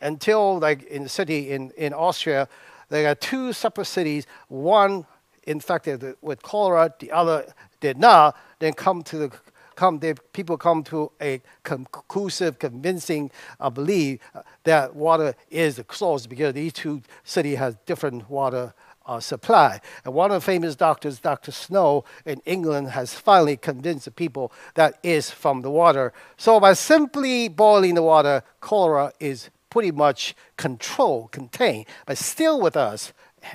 [0.00, 2.48] Until, like in the city in, in Austria,
[2.88, 5.04] there are two separate cities, one
[5.42, 9.30] infected with cholera, the other did not, then come to the
[9.76, 9.98] come,
[10.32, 13.30] people come to a conclusive, convincing
[13.60, 14.20] uh, belief
[14.64, 18.74] that water is the source because these two cities have different water
[19.06, 19.80] uh, supply.
[20.04, 21.52] And one of the famous doctors, Dr.
[21.52, 26.12] Snow in England, has finally convinced the people that is from the water.
[26.36, 32.76] So by simply boiling the water, cholera is pretty much controlled, contained, but still with
[32.76, 33.12] us.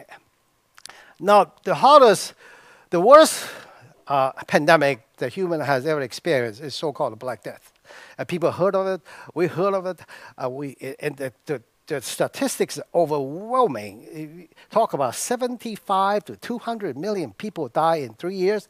[1.18, 2.34] Now, the hardest,
[2.90, 3.48] the worst
[4.06, 7.72] uh, pandemic the human has ever experienced is so-called Black Death.
[8.18, 9.02] And people heard of it.
[9.34, 10.02] We heard of it.
[10.38, 14.50] Uh, we, and the, the the statistics are overwhelming.
[14.72, 18.68] Talk about 75 to 200 million people die in three years.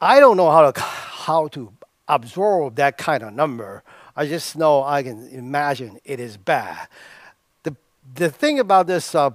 [0.00, 1.72] I don't know how to, how to
[2.08, 3.82] absorb that kind of number.
[4.16, 6.88] I just know I can imagine it is bad.
[7.62, 7.76] The,
[8.14, 9.30] the thing about this uh,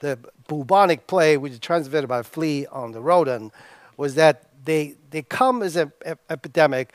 [0.00, 0.18] the
[0.48, 3.52] bubonic plague, which is transmitted by flea on the rodent,
[3.96, 5.92] was that they, they come as an
[6.28, 6.92] epidemic,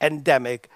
[0.00, 0.70] endemic,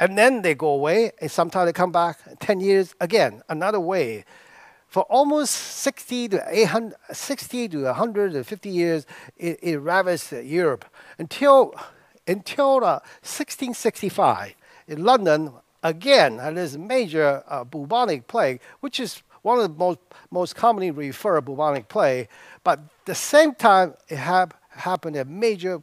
[0.00, 4.24] and then they go away, and sometimes they come back 10 years again, another way.
[4.88, 10.86] For almost 60 to 800, 60 to 150 years, it, it ravaged Europe
[11.18, 11.74] until,
[12.26, 14.54] until uh, 1665
[14.88, 19.98] in London, again, had this major uh, bubonic plague, which is one of the most,
[20.30, 22.28] most commonly referred bubonic plague.
[22.64, 25.82] But at the same time, it happened a major,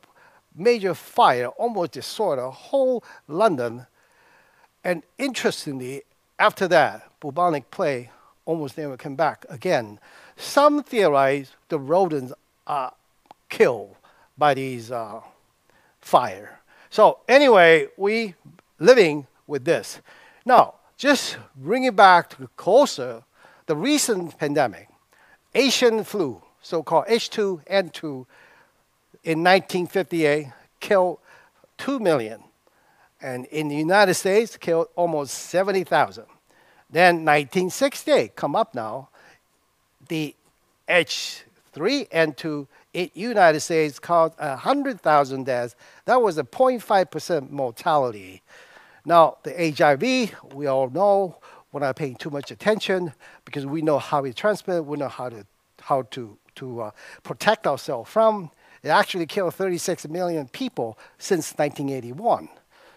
[0.56, 3.86] major fire, almost destroyed the whole London.
[4.88, 6.04] And interestingly,
[6.40, 8.10] after that, bubonic plague
[8.46, 10.00] almost never came back again.
[10.38, 12.32] Some theorize the rodents
[12.66, 12.94] are
[13.50, 13.98] killed
[14.38, 15.20] by these uh,
[16.00, 16.62] fire.
[16.90, 18.36] So anyway, we
[18.80, 20.00] living with this.
[20.46, 23.24] Now, just bring it back to closer,
[23.66, 24.88] the recent pandemic,
[25.54, 28.04] Asian flu, so-called H2N2,
[29.26, 30.48] in 1958
[30.80, 31.20] killed
[31.78, 32.42] 2 million.
[33.22, 36.26] And in the United States, killed almost 70,000.
[36.90, 39.10] Then 1968, come up now,
[40.08, 40.36] the
[40.88, 45.76] H3N2 in United States caused 100,000 deaths.
[46.06, 48.42] That was a 0.5% mortality.
[49.06, 51.38] Now, the HIV, we all know,
[51.72, 53.14] we're not paying too much attention
[53.46, 55.46] because we know how it transmits, we know how to,
[55.82, 56.92] how to, to uh,
[57.24, 58.52] protect ourselves from.
[58.84, 62.50] It actually killed 36 million people since 1981.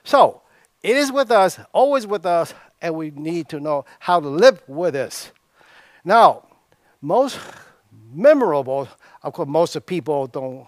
[0.04, 0.42] So
[0.82, 4.62] it is with us, always with us, and we need to know how to live
[4.66, 5.30] with this.
[6.04, 6.46] Now,
[7.00, 7.38] most
[8.12, 8.88] memorable,
[9.22, 10.66] of course, most of people don't,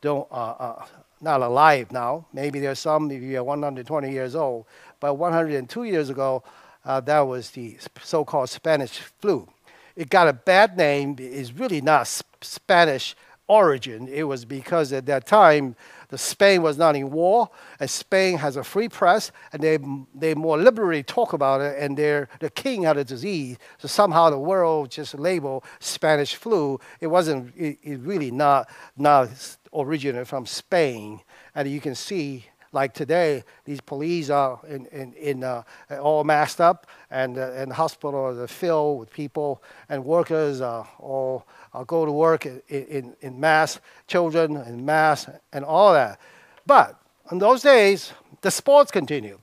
[0.00, 0.86] don't, uh, uh,
[1.20, 2.26] not alive now.
[2.32, 4.66] Maybe there's some if you're 120 years old,
[5.00, 6.42] but 102 years ago,
[6.84, 9.48] uh, that was the so-called Spanish flu.
[9.96, 11.16] It got a bad name.
[11.18, 12.06] It's really not
[12.42, 13.16] Spanish
[13.48, 14.08] origin.
[14.08, 15.74] It was because at that time,
[16.08, 17.50] the Spain was not in war,
[17.80, 19.78] and Spain has a free press, and they,
[20.14, 23.56] they more liberally talk about it, and they're, the king had a disease.
[23.78, 26.78] So somehow the world just labeled Spanish flu.
[27.00, 29.28] It wasn't, it, it really not, not
[29.74, 31.20] originated from Spain.
[31.54, 35.62] And you can see like today, these police are in, in, in uh,
[35.98, 41.46] all masked up, and, uh, and hospitals are filled with people, and workers are all
[41.76, 46.18] uh, go to work in, in, in mass, children in mass, and all that.
[46.64, 46.98] But
[47.30, 49.38] in those days, the sports continue.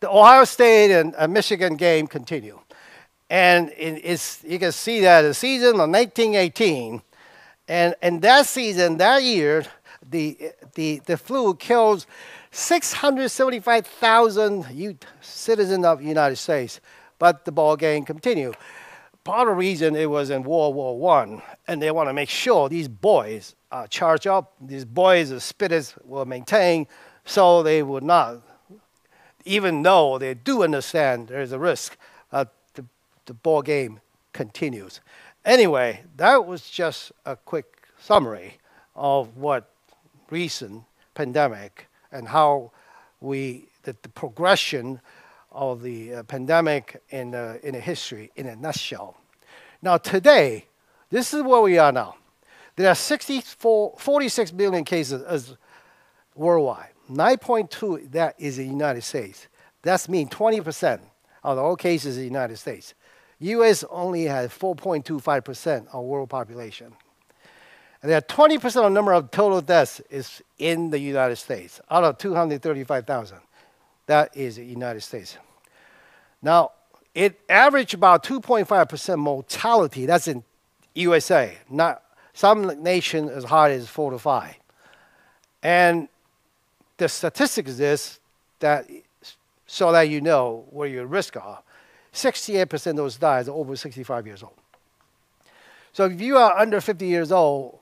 [0.00, 2.60] The Ohio State and uh, Michigan game continue.
[3.30, 7.02] And you can see that the season of 1918,
[7.66, 9.64] and, and that season, that year,
[10.08, 12.06] the, the, the flu kills
[12.50, 16.80] 675,000 citizens of the United States,
[17.18, 18.54] but the ball game continued.
[19.24, 22.28] Part of the reason it was in World War One, and they want to make
[22.28, 26.88] sure these boys are charged up, these boys' spirits were maintained,
[27.24, 28.42] so they would not,
[29.46, 31.96] even though they do understand there is a risk,
[32.32, 32.44] uh,
[32.74, 32.84] the,
[33.24, 34.00] the ball game
[34.34, 35.00] continues.
[35.46, 38.58] Anyway, that was just a quick summary
[38.94, 39.70] of what
[40.28, 42.72] recent pandemic and how
[43.22, 45.00] we, the, the progression
[45.54, 49.16] of the uh, pandemic in, uh, in history in a nutshell.
[49.80, 50.66] Now today,
[51.10, 52.16] this is where we are now.
[52.76, 55.56] There are 64, 46 million cases as
[56.34, 56.90] worldwide.
[57.10, 59.46] 9.2 that is the United States.
[59.82, 61.00] That's mean 20%
[61.44, 62.94] of all cases in the United States.
[63.38, 63.84] U.S.
[63.90, 66.92] only has 4.25% of world population.
[68.02, 71.80] And there are 20% of the number of total deaths is in the United States,
[71.90, 73.38] out of 235,000.
[74.06, 75.38] That is the United States.
[76.42, 76.72] Now,
[77.14, 80.06] it averaged about 2.5% mortality.
[80.06, 80.42] That's in
[80.94, 81.56] USA.
[81.70, 82.02] Not
[82.32, 84.54] some nation as high as four to five.
[85.62, 86.08] And
[86.96, 88.20] the statistics is this
[88.60, 88.88] that
[89.66, 91.62] so that you know where your risks are.
[92.12, 94.54] 68% of those dies are over 65 years old.
[95.92, 97.78] So if you are under 50 years old,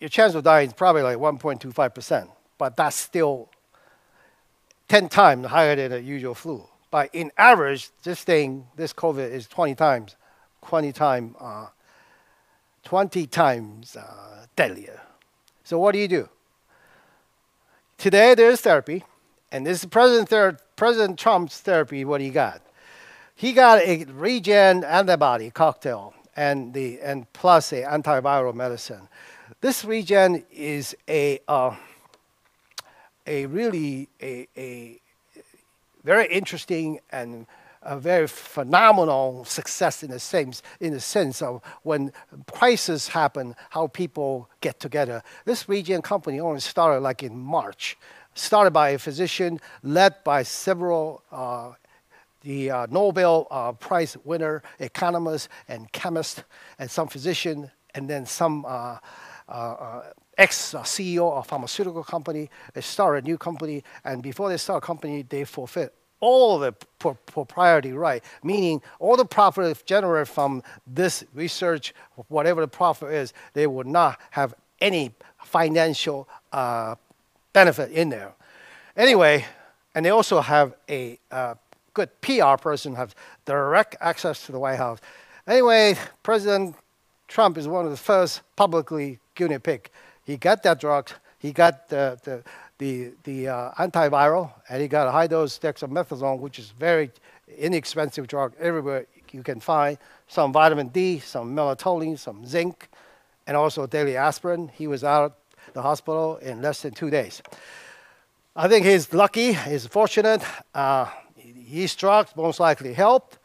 [0.00, 3.48] your chance of dying is probably like 1.25%, but that's still
[4.88, 6.66] 10 times higher than a usual flu.
[6.90, 10.16] But in average, this thing, this COVID is 20 times,
[10.66, 11.66] 20 times, uh,
[12.84, 15.00] 20 times uh, deadlier.
[15.64, 16.28] So what do you do?
[17.96, 19.04] Today there's therapy,
[19.50, 22.04] and this is President, Ther President Trump's therapy.
[22.04, 22.60] What he got?
[23.34, 29.08] He got a regen antibody cocktail and the and plus a antiviral medicine.
[29.60, 31.76] This regen is a, uh,
[33.26, 35.00] a really a, a
[36.04, 37.46] very interesting and
[37.82, 42.12] a very phenomenal success in the same in the sense of when
[42.52, 45.22] crises happen, how people get together.
[45.44, 47.96] This region company only started like in March,
[48.34, 51.72] started by a physician, led by several uh,
[52.42, 56.44] the uh, Nobel uh, Prize winner, economist and chemist,
[56.78, 58.64] and some physician, and then some
[60.38, 62.50] uh, uh, ex-CEO of pharmaceutical company.
[62.74, 66.72] They start a new company, and before they start a company, they forfeit all the
[67.26, 71.92] propriety right, meaning all the profit generated from this research,
[72.28, 75.12] whatever the profit is, they would not have any
[75.44, 76.94] financial uh,
[77.52, 78.32] benefit in there.
[78.96, 79.44] Anyway,
[79.96, 81.54] and they also have a uh,
[81.92, 85.00] good PR person, have direct access to the White House.
[85.46, 86.76] Anyway, President
[87.26, 89.90] Trump is one of the first publicly guinea pig.
[90.24, 92.42] He got that drug, he got the, the
[92.82, 97.12] the, the uh, antiviral, and he got a high dose dexamethasone, which is very
[97.56, 99.98] inexpensive drug everywhere you can find.
[100.26, 102.88] Some vitamin D, some melatonin, some zinc,
[103.46, 104.68] and also daily aspirin.
[104.74, 105.32] He was out of
[105.74, 107.40] the hospital in less than two days.
[108.56, 110.42] I think he's lucky, he's fortunate.
[110.74, 111.06] Uh,
[111.36, 113.38] his drugs most likely helped,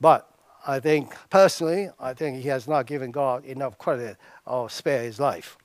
[0.00, 0.30] but
[0.66, 4.16] I think personally, I think he has not given God enough credit
[4.46, 5.58] or spare his life.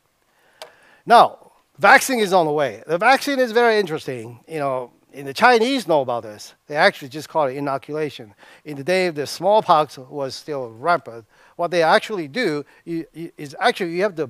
[1.10, 1.49] Now,
[1.80, 2.84] Vaccine is on the way.
[2.88, 4.41] The vaccine is very interesting.
[4.49, 6.53] You know, and the Chinese know about this.
[6.68, 8.34] They actually just call it inoculation.
[8.66, 13.93] In the day of the smallpox was still rampant, what they actually do is actually
[13.93, 14.30] you have to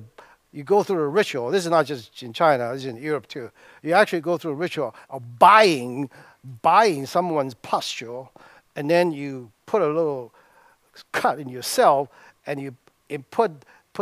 [0.52, 1.50] you go through a ritual.
[1.50, 3.50] This is not just in China, this is in Europe too.
[3.82, 6.08] You actually go through a ritual of buying
[6.62, 8.30] buying someone's pustule,
[8.76, 10.32] and then you put a little
[11.10, 12.08] cut in yourself,
[12.46, 12.76] and you,
[13.32, 13.50] put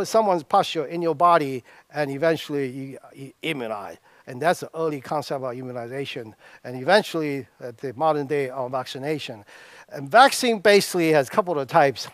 [0.07, 3.97] someone's pustule in your body and eventually you, you immunize.
[4.27, 6.35] And that's the early concept of immunization.
[6.63, 9.43] And eventually, uh, the modern day of vaccination.
[9.91, 12.07] And vaccine basically has a couple of types.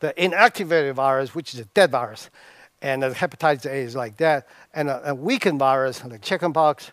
[0.00, 2.30] The inactivated virus, which is a dead virus,
[2.82, 6.90] and the hepatitis A is like that, and a, a weakened virus, like chickenpox.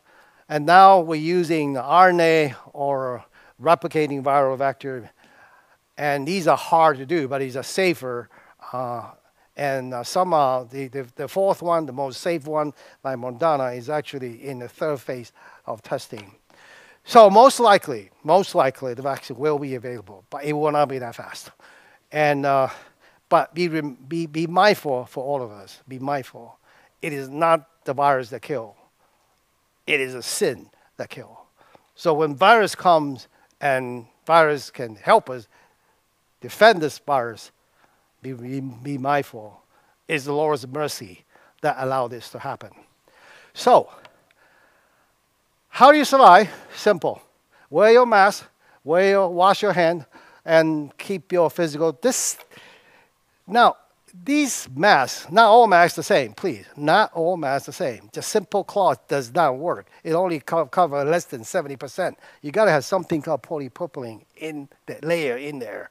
[0.48, 3.26] And now we're using RNA or
[3.62, 5.10] replicating viral vector.
[5.98, 8.30] And these are hard to do, but these are safer
[8.72, 9.10] uh,
[9.60, 13.89] and uh, some, the, the, the, fourth one, the most safe one by Moderna, is
[13.89, 15.34] actually in the third phase
[15.66, 16.34] of testing.
[17.03, 20.97] So most likely, most likely the vaccine will be available, but it will not be
[20.99, 21.51] that fast.
[22.10, 22.70] And, uh,
[23.28, 26.57] but be, be, be mindful for all of us, be mindful.
[27.01, 28.78] It is not the virus that kills.
[29.86, 31.38] It is a sin that kills.
[31.95, 33.28] So when virus comes
[33.60, 35.49] and virus can help us
[36.39, 37.51] defend this virus,
[38.22, 39.62] be, be, mindful.
[40.08, 41.24] It's the Lord's mercy
[41.62, 42.72] that allowed this to happen.
[43.54, 43.90] So,
[45.70, 46.50] how do you survive?
[46.76, 47.22] Simple.
[47.70, 48.46] Wear your mask,
[48.84, 50.06] wear your, wash your hand,
[50.44, 51.98] and keep your physical.
[52.02, 52.38] This
[53.48, 53.76] now
[54.14, 56.66] these masks, not all masks the same, please.
[56.76, 58.10] Not all masks the same.
[58.14, 59.88] Just simple cloth does not work.
[60.03, 62.16] It only co cover less than 70%.
[62.41, 65.89] You got to have something called polypropylene in that layer in there.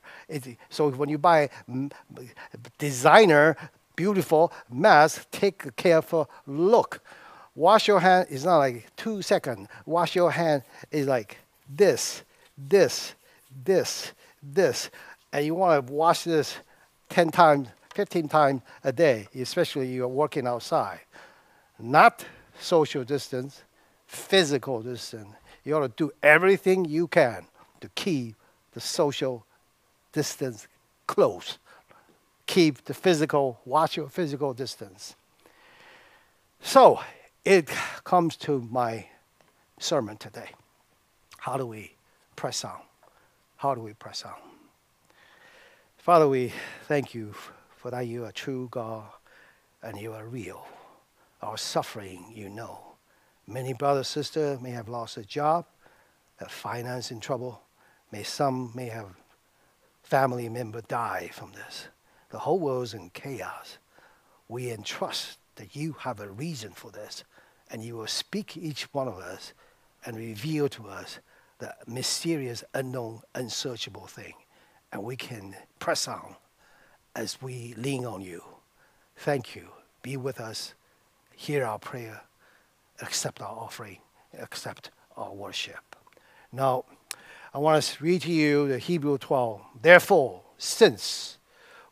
[0.68, 1.50] so when you buy
[2.78, 3.56] designer,
[3.96, 7.00] beautiful mask, take a careful look.
[7.54, 9.68] Wash your hand is not like two seconds.
[9.84, 10.62] Wash your hand
[10.92, 11.38] is like
[11.68, 12.22] this,
[12.56, 13.14] this,
[13.64, 14.12] this,
[14.42, 14.90] this.
[15.32, 16.56] And you want to wash this
[17.08, 17.68] 10 times
[17.98, 21.00] 15 times a day, especially you're working outside.
[21.80, 22.24] Not
[22.60, 23.64] social distance,
[24.06, 25.34] physical distance.
[25.64, 27.44] You ought to do everything you can
[27.80, 28.36] to keep
[28.70, 29.44] the social
[30.12, 30.68] distance
[31.08, 31.58] close.
[32.46, 35.16] Keep the physical, watch your physical distance.
[36.60, 37.00] So
[37.44, 37.68] it
[38.04, 39.08] comes to my
[39.80, 40.50] sermon today.
[41.38, 41.96] How do we
[42.36, 42.78] press on?
[43.56, 44.34] How do we press on?
[45.96, 46.52] Father, we
[46.86, 47.34] thank you
[47.88, 49.06] for that you are true God
[49.82, 50.66] and you are real.
[51.40, 52.78] Our suffering, you know.
[53.46, 55.64] Many brothers, sisters may have lost a job,
[56.36, 57.62] have finance in trouble.
[58.12, 59.06] May some may have
[60.02, 61.88] family member die from this.
[62.28, 63.78] The whole world's in chaos.
[64.48, 67.24] We entrust that you have a reason for this,
[67.70, 69.54] and you will speak each one of us
[70.04, 71.20] and reveal to us
[71.58, 74.34] the mysterious, unknown, unsearchable thing,
[74.92, 76.36] and we can press on
[77.14, 78.42] as we lean on you.
[79.16, 79.68] Thank you.
[80.02, 80.74] Be with us.
[81.34, 82.22] Hear our prayer.
[83.00, 83.98] Accept our offering.
[84.38, 85.96] Accept our worship.
[86.52, 86.84] Now,
[87.52, 89.60] I want to read to you the Hebrew 12.
[89.82, 91.38] Therefore, since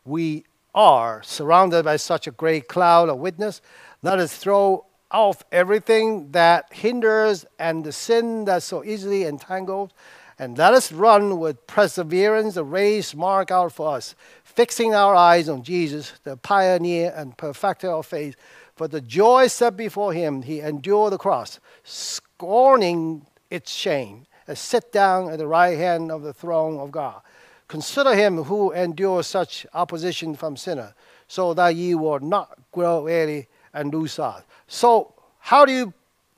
[0.05, 3.61] we are surrounded by such a great cloud of witness,
[4.03, 9.91] let us throw off everything that hinders and the sin that so easily entangles,
[10.39, 14.13] And let us run with perseverance the race marked out for us,
[14.57, 18.35] fixing our eyes on Jesus, the pioneer and perfecter of faith.
[18.75, 24.91] For the joy set before him, he endured the cross, scorning its shame, and sit
[24.91, 27.21] down at the right hand of the throne of God.
[27.67, 30.93] Consider him who endured such opposition from sinners,
[31.27, 34.43] so that ye will not grow weary and lose heart.
[34.65, 35.93] So, how do you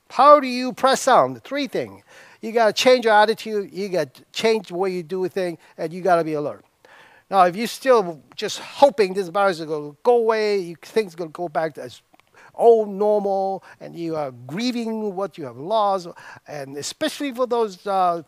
[0.10, 1.40] how do you press on?
[1.40, 2.04] Three things.
[2.42, 5.58] You got to change your attitude, you got to change the way you do things,
[5.78, 6.66] and you got to be alert.
[7.30, 11.08] Now, if you're still just hoping this virus is going to go away, you think
[11.08, 12.02] it's going to go back to as
[12.56, 16.08] old normal, and you are grieving what you have lost,
[16.48, 18.22] and especially for those uh,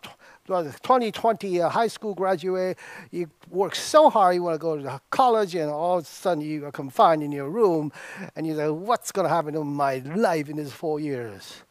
[0.47, 2.77] 2020 uh, high school graduate,
[3.11, 6.41] you work so hard, you want to go to college, and all of a sudden
[6.43, 7.91] you are confined in your room,
[8.35, 11.63] and you say, what's going to happen to my life in these four years?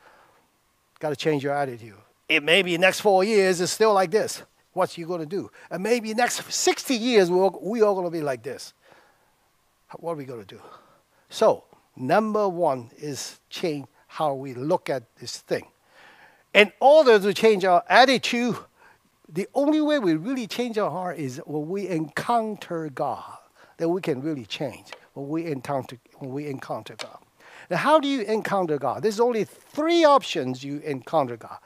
[0.99, 1.95] Got to change your attitude.
[2.29, 4.43] It may be next four years is still like this.
[4.73, 5.51] What's you going to do?
[5.71, 8.73] And maybe next 60 years we're, we going to be like this.
[9.99, 10.61] What are we going to do?
[11.29, 11.65] So,
[11.97, 15.67] number one is change how we look at this thing.
[16.55, 18.57] In order to change our attitude,
[19.29, 23.39] the only way we really change our heart is when we encounter God.
[23.77, 27.19] That we can really change when we encounter when we encounter God.
[27.71, 29.03] Now, how do you encounter God?
[29.03, 31.59] There's only three options you encounter God.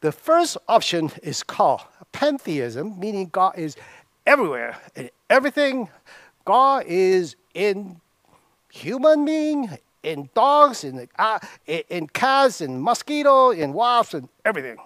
[0.00, 1.82] The first option is called
[2.14, 3.76] pantheism, meaning God is
[4.24, 5.90] everywhere in everything.
[6.44, 8.00] God is in
[8.70, 14.78] human being, in dogs, in, uh, in cats, in mosquito, in wasps, and everything.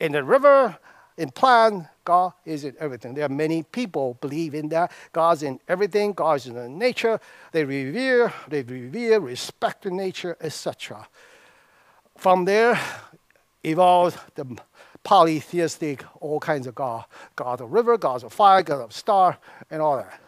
[0.00, 0.78] In the river,
[1.18, 3.14] in plant, God is in everything.
[3.14, 4.90] There are many people believe in that.
[5.12, 6.14] God's in everything.
[6.14, 7.20] God's in nature.
[7.52, 11.06] They revere, they revere, respect the nature, etc.
[12.16, 12.80] From there,
[13.62, 14.56] evolved the
[15.02, 17.04] polytheistic, all kinds of God.
[17.36, 19.38] God of river, God of fire, God of star,
[19.70, 20.20] and all that.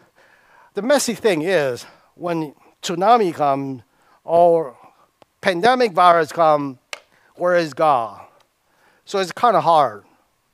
[0.73, 3.83] The messy thing is when tsunami comes
[4.23, 4.75] or
[5.41, 6.79] pandemic virus come,
[7.35, 8.25] where is God?
[9.05, 10.03] So it's kind of hard.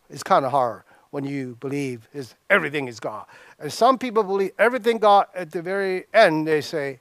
[0.09, 3.26] It's kind of hard when you believe is everything is God.
[3.59, 6.99] And some people believe everything God at the very end, they say,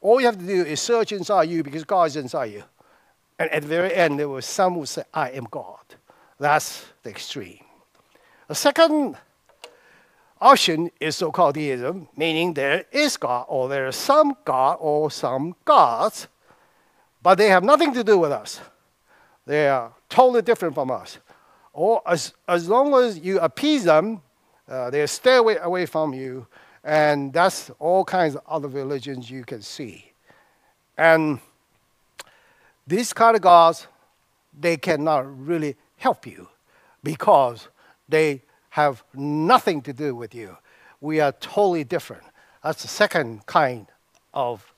[0.00, 2.64] all you have to do is search inside you because God is inside you.
[3.38, 5.78] And at the very end, there was some who say, I am God.
[6.42, 7.64] That's the extreme.
[8.48, 9.16] The second
[10.40, 15.54] option is so-called deism, meaning there is God, or there is some God, or some
[15.64, 16.26] gods,
[17.22, 18.58] but they have nothing to do with us.
[19.46, 21.18] They are totally different from us.
[21.72, 24.20] Or as, as long as you appease them,
[24.68, 26.48] uh, they stay away, away from you,
[26.82, 30.10] and that's all kinds of other religions you can see.
[30.98, 31.38] And
[32.84, 33.86] these kind of gods,
[34.58, 36.48] they cannot really help you
[37.04, 37.68] because
[38.08, 40.56] they have nothing to do with you.
[41.00, 42.24] We are totally different.
[42.64, 43.86] That's the second kind
[44.34, 44.74] of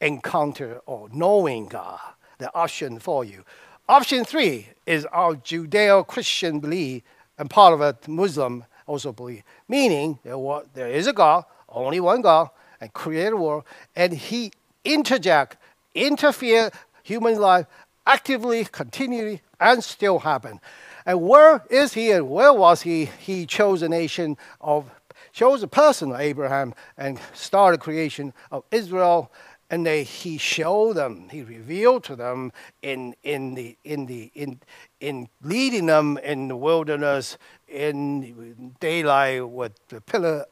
[0.00, 2.00] encounter or knowing God,
[2.38, 3.44] the option for you.
[3.86, 7.02] Option three is our Judeo Christian belief,
[7.38, 12.48] and part of it, Muslim also believe, meaning there is a God, only one God,
[12.80, 13.64] and created world,
[13.94, 14.52] and He
[14.84, 15.58] interject,
[15.94, 16.70] interfere
[17.02, 17.66] human life
[18.06, 20.60] actively, continually, and still happen.
[21.06, 23.06] And where is he and where was he?
[23.06, 24.90] He chose a nation of,
[25.32, 29.30] chose a person Abraham and started creation of Israel.
[29.72, 34.60] And they, he showed them, he revealed to them in, in, the, in, the, in,
[34.98, 37.38] in leading them in the wilderness,
[37.68, 40.46] in daylight with the pillar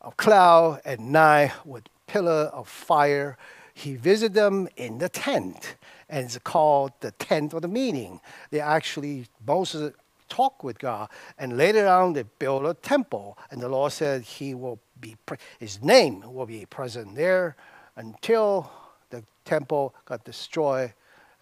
[0.00, 3.36] of cloud, at night with pillar of fire.
[3.74, 5.76] He visited them in the tent
[6.08, 8.20] and it's called the tent of the meeting.
[8.50, 9.92] They actually, Moses
[10.28, 14.54] talk with God, and later on they build a temple, and the Lord said he
[14.54, 15.16] will be,
[15.58, 17.56] his name will be present there
[17.96, 18.70] until
[19.10, 20.92] the temple got destroyed,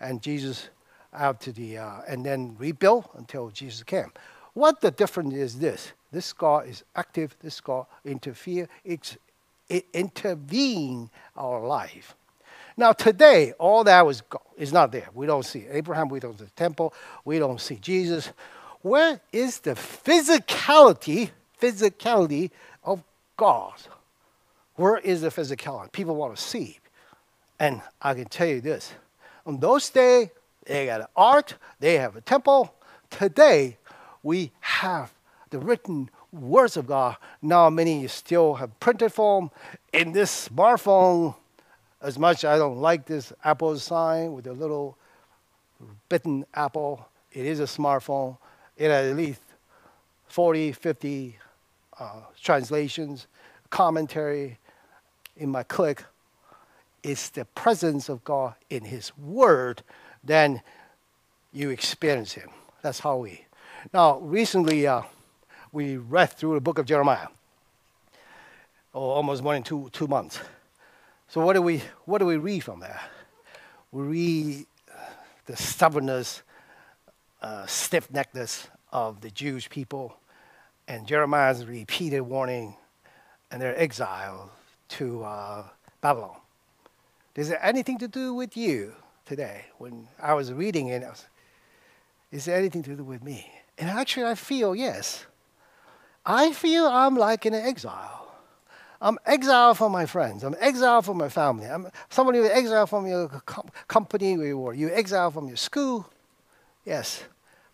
[0.01, 0.69] and Jesus
[1.12, 4.12] after the, uh, and then rebuilt until Jesus came.
[4.53, 5.93] What the difference is this?
[6.12, 9.17] This God is active, this God interfere, it's,
[9.69, 12.14] it intervene our life.
[12.77, 14.22] Now today, all that was
[14.59, 15.09] is not there.
[15.14, 16.09] We don't see Abraham.
[16.09, 16.93] We don't see the temple.
[17.24, 18.31] We don't see Jesus.
[18.83, 22.51] Where is the physicality, physicality
[22.85, 23.03] of
[23.37, 23.74] God?
[24.74, 25.91] Where is the physicality?
[25.93, 26.79] People want to see.
[27.59, 28.93] And I can tell you this.
[29.47, 30.29] On those days,
[30.66, 32.74] they got art, they have a temple.
[33.11, 33.79] Today,
[34.22, 35.12] we have
[35.51, 37.16] the written words of God.
[37.41, 39.51] Now many still have printed form.
[39.93, 41.35] In this smartphone,
[42.07, 44.96] as much I don't like this Apple sign with the little
[46.09, 48.38] bitten apple, it is a smartphone.
[48.76, 49.40] It has at least
[50.28, 51.36] 40, 50
[51.98, 53.26] uh, translations,
[53.70, 54.59] commentary
[55.36, 56.04] in my click.
[57.02, 59.82] It's the presence of God in His Word,
[60.22, 60.62] then
[61.52, 62.50] you experience Him.
[62.82, 63.46] That's how we.
[63.92, 65.02] Now, recently, uh,
[65.72, 67.26] we read through the book of Jeremiah.
[68.94, 70.38] Oh, almost more than two, two months.
[71.29, 73.01] So what do we what do we read from there?
[73.93, 74.66] We read
[75.47, 76.43] the stubbornness,
[77.41, 80.16] uh, stiff-neckedness of the Jewish people,
[80.89, 82.77] and Jeremiah's repeated warning,
[83.51, 84.51] and their exile
[84.89, 85.64] to uh,
[86.01, 86.37] Babylon.
[87.35, 89.66] Does it anything to do with you today?
[89.79, 91.27] When I was reading it, was,
[92.31, 93.51] is there anything to do with me?
[93.79, 95.27] And actually, I feel yes.
[96.24, 98.26] I feel I'm like an exile.
[99.07, 100.42] I'm exiled from my friends.
[100.42, 101.66] I'm exiled from my family.
[101.66, 104.74] I'm somebody who exiled from your com- company where you were.
[104.74, 106.11] You exiled from your school.
[106.84, 107.22] Yes.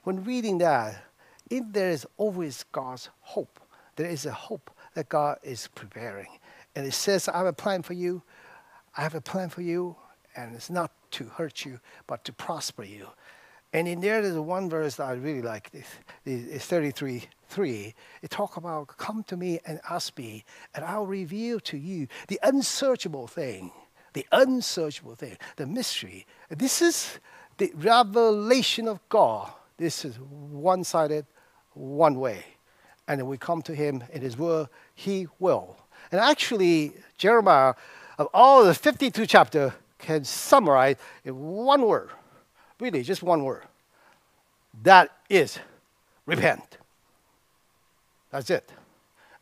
[0.03, 1.03] When reading that,
[1.49, 3.61] if there is always God's hope,
[3.97, 6.29] there is a hope that God is preparing.
[6.77, 8.21] And it says, I have a plan for you.
[8.95, 9.97] I have a plan for you.
[10.37, 13.09] And it's not to hurt you, but to prosper you.
[13.73, 15.71] And in there, there's one verse that I really like.
[16.25, 17.95] It's 33 3.
[18.23, 20.45] It talks about, Come to me and ask me,
[20.75, 23.73] and I'll reveal to you the unsearchable thing,
[24.13, 26.27] the unsearchable thing, the mystery.
[26.51, 27.19] This is
[27.59, 29.51] the revelation of God.
[29.77, 31.27] This is one sided,
[31.73, 32.45] one way.
[33.09, 35.77] And we come to Him in His Word, He will.
[36.11, 37.75] And actually, Jeremiah,
[38.19, 42.11] of all the 52 chapter, can summarize in one word
[42.83, 43.63] Really, just one word.
[44.83, 45.59] That is
[46.27, 46.79] repent.
[48.31, 48.69] That's it.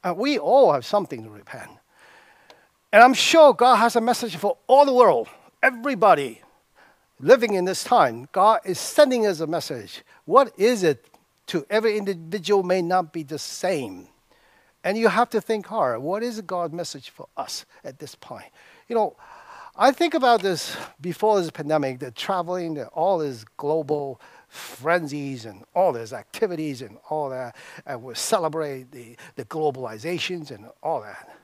[0.05, 1.70] And we all have something to repent.
[2.93, 5.28] And I'm sure God has a message for all the world,
[5.62, 6.43] everybody
[7.18, 8.28] living in this time.
[8.32, 10.03] God is sending us a message.
[10.26, 11.05] What is it
[11.51, 14.07] to every individual may not be the same.
[14.84, 16.01] And you have to think hard.
[16.01, 18.47] What is God's message for us at this point?
[18.88, 19.16] You know,
[19.83, 25.64] I think about this before this pandemic, the traveling, the, all these global frenzies and
[25.74, 27.57] all these activities and all that,
[27.87, 31.35] and we celebrate the, the globalizations and all that.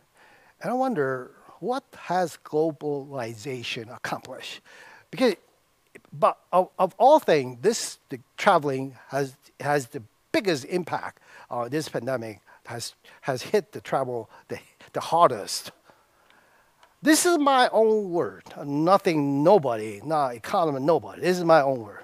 [0.61, 1.31] And I wonder,
[1.61, 4.61] what has globalization accomplished?
[5.11, 5.37] Because,
[6.13, 7.99] but of, of all things, this
[8.37, 11.23] traveling has, has the biggest impact.
[11.51, 14.59] Uh, this pandemic has, has hit the travel the,
[14.93, 15.71] the hardest.
[17.03, 18.45] This is my own word.
[18.65, 21.21] Nothing, nobody, not economy, nobody.
[21.21, 22.03] This is my own word.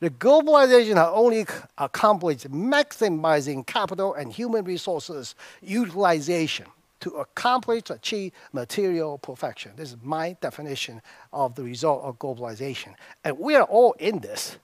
[0.00, 1.46] The globalization has only
[1.78, 6.66] accomplished maximizing capital and human resources utilization
[7.00, 9.72] to accomplish, achieve material perfection.
[9.76, 11.02] This is my definition
[11.32, 12.94] of the result of globalization.
[13.24, 14.56] And we are all in this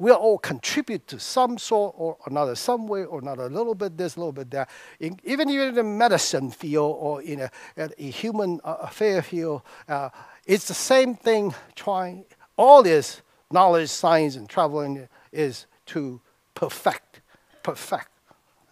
[0.00, 3.98] we all contribute to some sort or another, some way or another, a little bit
[3.98, 4.70] this, a little bit that.
[4.98, 10.08] In, even in the medicine field or in a, a human uh, affair field, uh,
[10.46, 12.24] it's the same thing trying,
[12.56, 13.20] all this
[13.50, 16.22] knowledge, science, and traveling is to
[16.54, 17.20] perfect,
[17.62, 18.08] perfect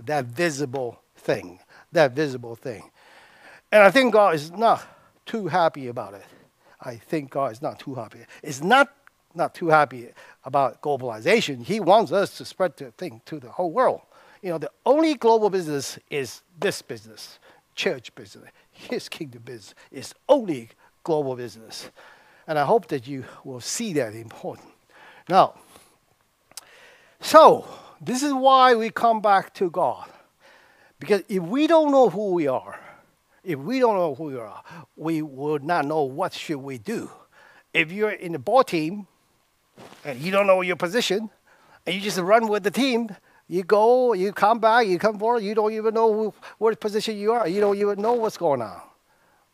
[0.01, 1.61] that visible thing,
[1.93, 2.91] that visible thing.
[3.71, 4.83] And I think God is not
[5.27, 6.25] too happy about it.
[6.81, 8.21] I think God is not too happy.
[8.43, 8.95] It's not
[9.35, 10.09] not too happy
[10.49, 11.63] about globalization.
[11.63, 14.01] He wants us to spread the thing to the whole world.
[14.41, 17.39] You know, the only global business is this business,
[17.75, 18.49] church business.
[18.73, 20.71] His kingdom business is only
[21.05, 21.91] global business.
[22.47, 24.69] And I hope that you will see that important.
[25.29, 25.55] Now,
[27.21, 27.69] so
[28.01, 30.09] this is why we come back to God.
[30.99, 32.81] Because if we don't know who we are,
[33.45, 34.63] if we don't know who we are,
[34.97, 37.11] we would not know what should we do.
[37.75, 39.07] If you're in the ball team,
[40.05, 41.31] and you don't know your position,
[41.87, 43.15] and you just run with the team.
[43.47, 47.33] You go, you come back, you come forward, you don't even know what position you
[47.33, 47.49] are.
[47.49, 48.81] You don't even know what's going on.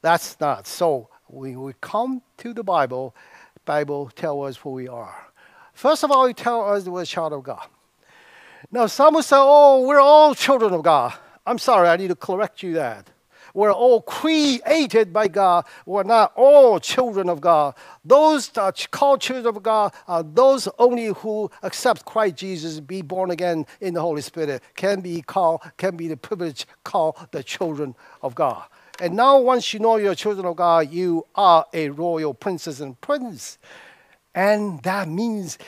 [0.02, 0.66] That's not.
[0.66, 3.14] So when we come to the Bible,
[3.64, 5.28] Bible tell us who we are.
[5.72, 7.66] First of all, it tell us we're a child of God.
[8.70, 11.14] Now, some will say, oh, we're all children of God.
[11.46, 13.10] I'm sorry, I need to correct you that.
[13.54, 15.64] We're all created by God.
[15.86, 17.74] We're not all children of God.
[18.04, 23.30] Those that called children of God are those only who accept Christ Jesus, be born
[23.30, 27.94] again in the Holy Spirit, can be called, can be the privilege called the children
[28.22, 28.64] of God.
[29.00, 33.00] And now, once you know you're children of God, you are a royal princess and
[33.00, 33.58] prince.
[34.34, 35.58] And that means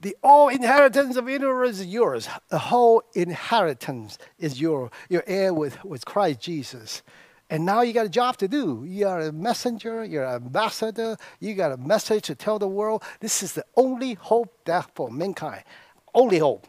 [0.00, 2.28] the all inheritance of Israel is yours.
[2.48, 7.02] The whole inheritance is your, your heir with, with Christ Jesus.
[7.50, 8.84] And now you got a job to do.
[8.86, 13.02] You are a messenger, you're an ambassador, you got a message to tell the world.
[13.18, 15.64] This is the only hope that for mankind.
[16.14, 16.66] Only hope.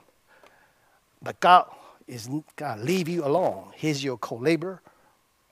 [1.21, 1.69] But God
[2.07, 2.27] is
[2.57, 3.71] to leave you alone.
[3.75, 4.81] He's your co-laborer,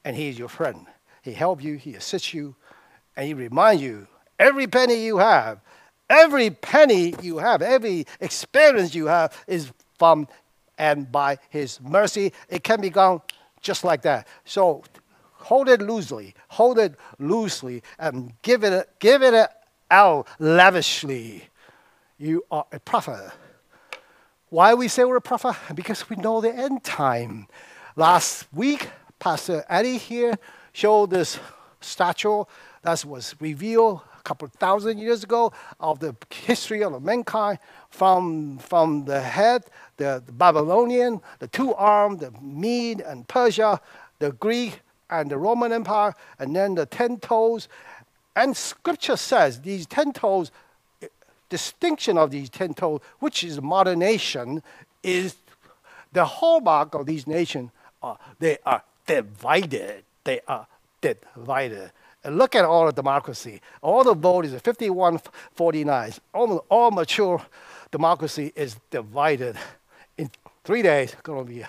[0.04, 0.88] and He is your friend.
[1.22, 2.56] He helps you, He assists you,
[3.16, 4.08] and He reminds you
[4.40, 5.60] every penny you have,
[6.10, 10.28] every penny you have, every experience you have is from
[10.78, 12.34] and by His mercy.
[12.50, 13.22] It can be gone
[13.62, 14.28] just like that.
[14.46, 14.84] So
[15.34, 19.50] hold it loosely, hold it loosely, and give it, give it
[19.92, 21.44] out lavishly.
[22.18, 23.32] You are a prophet.
[24.50, 25.56] Why we say we're a prophet?
[25.76, 27.48] Because we know the end time.
[27.96, 28.90] Last week,
[29.20, 30.38] Pastor Eddie here
[30.74, 31.40] showed this
[31.82, 32.46] statue
[32.82, 37.60] that was revealed a couple thousand years ago of the history of mankind
[37.90, 39.64] from, from the head,
[39.98, 43.80] the, the Babylonian, the two armed, the Mede and Persia,
[44.20, 47.68] the Greek and the Roman Empire, and then the ten toes.
[48.36, 50.52] And scripture says these ten toes
[51.50, 54.62] distinction of these ten toes, which is modern nation,
[55.02, 55.36] is
[56.14, 57.72] the hallmark of these nations.
[58.02, 60.04] Uh, they are divided.
[60.24, 60.68] They are
[61.02, 61.92] divided.
[62.26, 63.62] Look at all the democracy.
[63.82, 65.22] All the vote is 51
[65.54, 66.14] 49.
[66.34, 67.42] All, all mature
[67.92, 69.56] democracy is divided.
[70.18, 70.30] In
[70.64, 71.64] three days, it's going to be,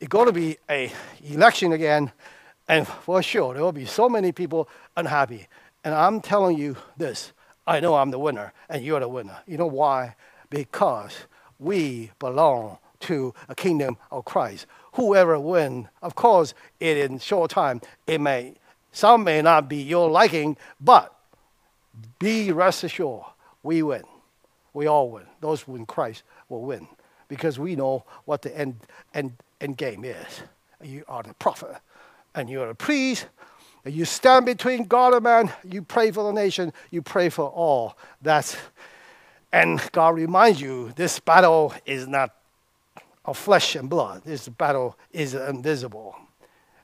[0.00, 0.92] it's going to be a
[1.24, 2.12] election again,
[2.68, 5.48] and for sure there will be so many people unhappy.
[5.82, 7.32] And I'm telling you this:
[7.66, 9.38] I know I'm the winner and you're the winner.
[9.46, 10.16] You know why?
[10.50, 11.14] Because
[11.58, 14.66] we belong to a kingdom of Christ.
[14.94, 18.54] Whoever wins, of course, it in short time, it may
[18.94, 21.12] some may not be your liking, but
[22.20, 23.24] be rest assured,
[23.64, 24.04] we win.
[24.72, 25.24] We all win.
[25.40, 26.86] Those who in Christ will win.
[27.26, 28.76] Because we know what the end,
[29.12, 30.42] end, end game is.
[30.80, 31.76] You are the prophet,
[32.36, 33.26] and you're a priest,
[33.84, 35.52] And you stand between God and man.
[35.68, 36.72] You pray for the nation.
[36.92, 37.98] You pray for all.
[38.22, 38.56] That's
[39.52, 42.32] and God reminds you this battle is not
[43.24, 44.22] of flesh and blood.
[44.24, 46.14] This battle is invisible.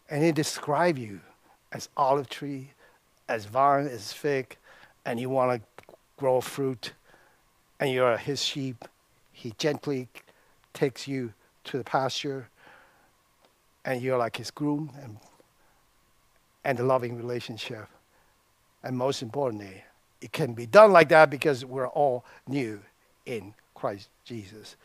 [0.08, 1.20] And He describes you
[1.72, 2.70] as olive tree,
[3.28, 4.56] as vine, as fig,
[5.04, 6.92] and you want to grow fruit,
[7.78, 8.84] and you're His sheep.
[9.32, 10.08] He gently
[10.74, 11.32] takes you
[11.64, 12.48] to the pasture,
[13.84, 15.16] and you're like His groom and
[16.64, 17.86] and a loving relationship.
[18.82, 19.84] And most importantly,
[20.20, 22.80] it can be done like that because we're all new
[23.26, 24.76] in Christ Jesus.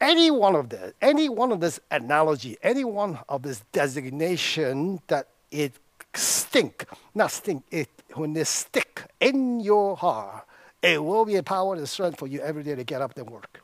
[0.00, 5.28] Any one of this, any one of this analogy, any one of this designation that
[5.50, 5.72] it
[6.14, 6.84] stink,
[7.14, 10.46] not stink, it when they stick in your heart,
[10.82, 13.28] it will be a power and strength for you every day to get up and
[13.28, 13.60] work.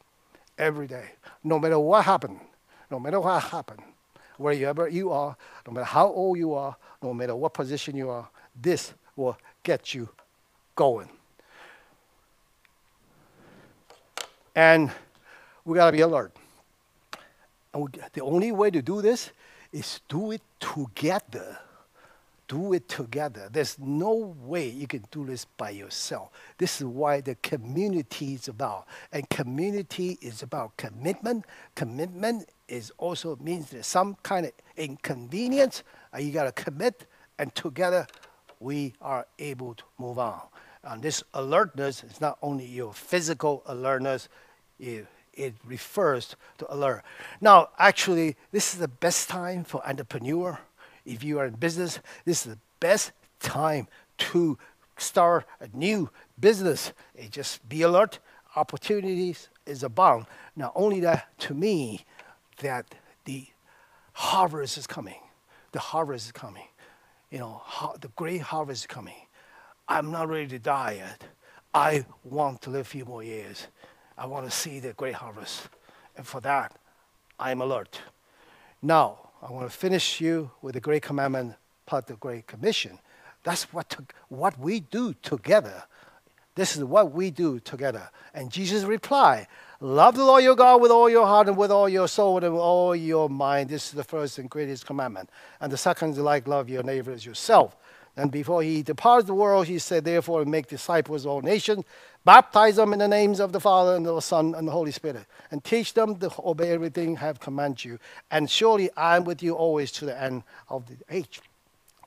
[0.59, 1.11] Every day.
[1.45, 2.41] No matter what happened,
[2.91, 3.83] no matter what happened,
[4.37, 8.29] wherever you are, no matter how old you are, no matter what position you are,
[8.61, 10.09] this will get you
[10.75, 11.09] going.
[14.55, 14.91] And
[15.65, 16.35] we got to be alert.
[17.73, 19.31] And we, the only way to do this
[19.73, 21.59] is do it together.
[22.51, 23.49] Do it together.
[23.49, 26.31] There's no way you can do this by yourself.
[26.59, 28.89] This is why the community is about.
[29.13, 31.45] And community is about commitment.
[31.77, 35.85] Commitment is also means there's some kind of inconvenience.
[36.13, 37.07] And you got to commit,
[37.39, 38.09] and together
[38.59, 40.41] we are able to move on.
[40.83, 44.29] And this alertness is not only your physical alertness,
[44.81, 47.05] it, it refers to alert.
[47.41, 50.59] Now, actually, this is the best time for entrepreneur.
[51.05, 54.59] If you are in business, this is the best time to
[54.97, 56.93] start a new business.
[57.15, 58.19] It just be alert.
[58.57, 60.27] Opportunities is abound.
[60.57, 62.05] Not only that, to me,
[62.63, 62.95] that
[63.25, 63.47] the
[64.13, 65.21] harvest is coming.
[65.73, 66.67] The harvest is coming.
[67.31, 67.63] You know,
[68.01, 69.27] the great harvest is coming.
[69.89, 71.25] I'm not ready to die yet.
[71.73, 73.69] I want to live a few more years.
[74.19, 75.69] I want to see the great harvest.
[76.17, 76.77] And for that,
[77.39, 78.01] I'm alert.
[78.83, 81.55] Now, I want to finish you with the great commandment
[81.87, 82.99] part of the great commission.
[83.43, 85.85] That's what, to, what we do together.
[86.55, 88.11] This is what we do together.
[88.35, 89.47] And Jesus replied,
[89.81, 92.53] Love the Lord your God with all your heart and with all your soul and
[92.53, 93.71] with all your mind.
[93.71, 95.31] This is the first and greatest commandment.
[95.59, 97.77] And the second is like love your neighbor as yourself.
[98.17, 101.85] And before he departed the world, he said, Therefore, make disciples of all nations,
[102.25, 105.27] baptize them in the names of the Father and the Son and the Holy Spirit,
[105.51, 107.99] and teach them to obey everything I have commanded you.
[108.31, 111.41] And surely I am with you always to the end of the age.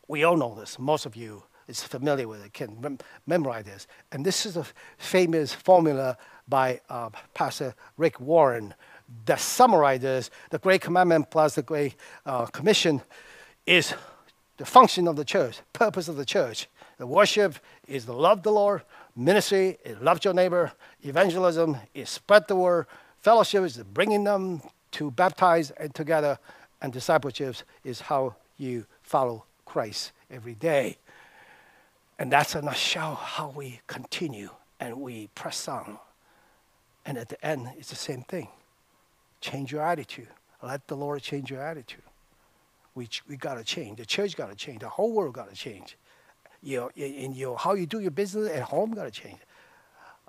[0.08, 0.78] We all know this.
[0.78, 3.88] Most of you is familiar with it, can rem- memorize this.
[4.12, 4.66] And this is a
[4.98, 6.18] famous formula
[6.48, 8.74] by uh, Pastor Rick Warren
[9.26, 11.96] that summarizes the Great Commandment plus the Great
[12.26, 13.02] uh, Commission
[13.66, 13.94] is
[14.58, 16.68] the function of the church, purpose of the church.
[16.98, 17.56] The worship
[17.88, 18.84] is to love the Lord.
[19.16, 20.72] Ministry is love your neighbor.
[21.04, 22.88] Evangelism is spread the word.
[23.20, 24.62] fellowship is bringing them
[24.92, 26.38] to baptize and together,
[26.82, 30.98] and discipleship is how you follow Christ every day.
[32.20, 34.50] And that's a nutshell how we continue
[34.80, 35.98] and we press on.
[37.06, 38.48] And at the end, it's the same thing.
[39.42, 40.28] Change your attitude.
[40.62, 42.02] Let the Lord change your attitude.
[42.96, 43.98] We, we got to change.
[43.98, 44.80] The church got to change.
[44.80, 45.98] The whole world got to change.
[46.64, 49.40] You know, in, your, how you do your business at home got to change.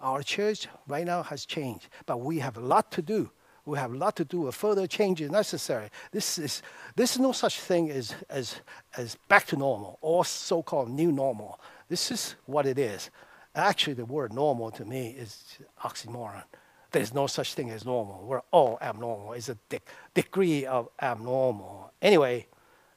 [0.01, 3.31] Our church right now has changed, but we have a lot to do.
[3.65, 4.49] We have a lot to do.
[4.49, 5.89] A further change is necessary.
[6.11, 6.61] This is
[6.97, 8.57] this is no such thing as as
[8.97, 11.59] as back to normal or so-called new normal.
[11.89, 13.11] This is what it is.
[13.55, 16.43] Actually, the word normal to me is oxymoron.
[16.91, 18.27] There's no such thing as normal.
[18.27, 19.33] We're all abnormal.
[19.33, 19.81] It's a de-
[20.13, 21.93] degree of abnormal.
[22.03, 22.47] Anyway,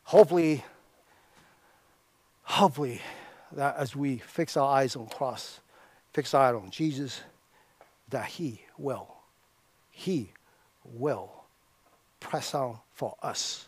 [0.04, 0.66] hopefully,
[2.44, 3.02] hopefully,
[3.54, 5.60] that as we fix our eyes on cross,
[6.14, 7.22] fix our eyes on Jesus,
[8.10, 9.08] that He will,
[9.90, 10.32] He
[10.84, 11.32] will
[12.20, 13.68] press on for us.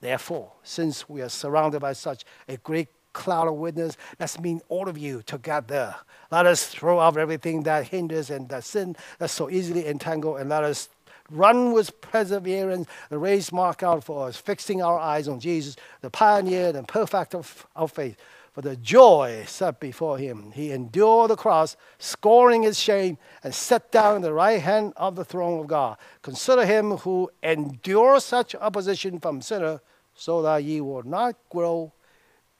[0.00, 4.88] Therefore, since we are surrounded by such a great cloud of witness, let's mean all
[4.88, 5.94] of you together.
[6.30, 10.48] Let us throw off everything that hinders and that sin that so easily entangle, and
[10.50, 10.88] let us
[11.30, 16.10] run with perseverance the race marked out for us, fixing our eyes on Jesus, the
[16.10, 18.16] pioneer and perfecter of our faith.
[18.52, 23.90] For the joy set before him, he endured the cross, scoring his shame, and sat
[23.90, 25.96] down at the right hand of the throne of God.
[26.20, 29.80] Consider him who endures such opposition from sinner,
[30.14, 31.92] so that ye will not grow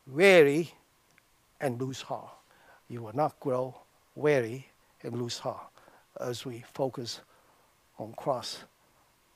[0.06, 0.72] weary
[1.60, 2.30] and lose heart.
[2.88, 3.76] You will not grow
[4.14, 4.68] weary
[5.02, 5.68] and lose heart
[6.18, 7.20] as we focus
[7.98, 8.64] on cross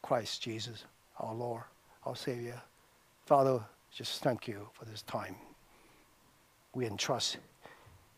[0.00, 0.84] Christ Jesus,
[1.18, 1.64] our Lord,
[2.04, 2.62] our Savior.
[3.26, 3.60] Father,
[3.92, 5.36] just thank you for this time.
[6.77, 7.39] We entrust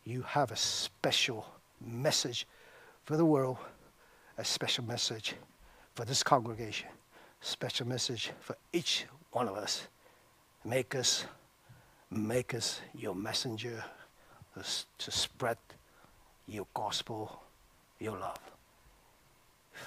[0.03, 1.45] you have a special
[1.79, 2.45] message
[3.05, 3.55] for the world,
[4.37, 5.35] a special message
[5.95, 6.89] for this congregation,
[7.39, 9.87] special message for each one of us.
[10.65, 11.23] Make us,
[12.11, 13.81] make us your messenger
[14.55, 15.57] to spread
[16.45, 17.41] your gospel,
[17.97, 18.41] your love.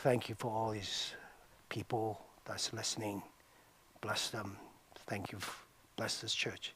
[0.03, 1.13] Thank you for all these
[1.69, 3.23] people that's listening.
[4.01, 4.57] Bless them.
[5.07, 5.37] Thank you.
[5.97, 6.73] Bless this church.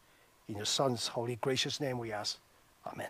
[0.49, 2.39] In your Son's holy, gracious name we ask.
[2.87, 3.09] Amen.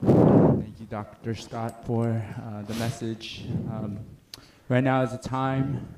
[0.00, 1.34] Thank you, Dr.
[1.34, 3.44] Scott, for uh, the message.
[3.70, 3.98] Um,
[4.70, 5.94] right now is a time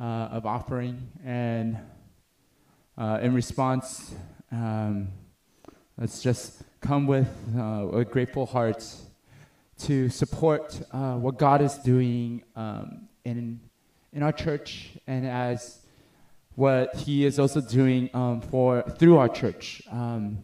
[0.00, 1.76] uh, of offering, and
[2.96, 4.14] uh, in response,
[4.50, 5.08] um,
[5.98, 8.84] let's just come with uh, a grateful heart
[9.78, 13.60] to support uh, what God is doing um, in
[14.12, 15.78] in our church and as
[16.56, 20.38] what He is also doing um, for through our church um,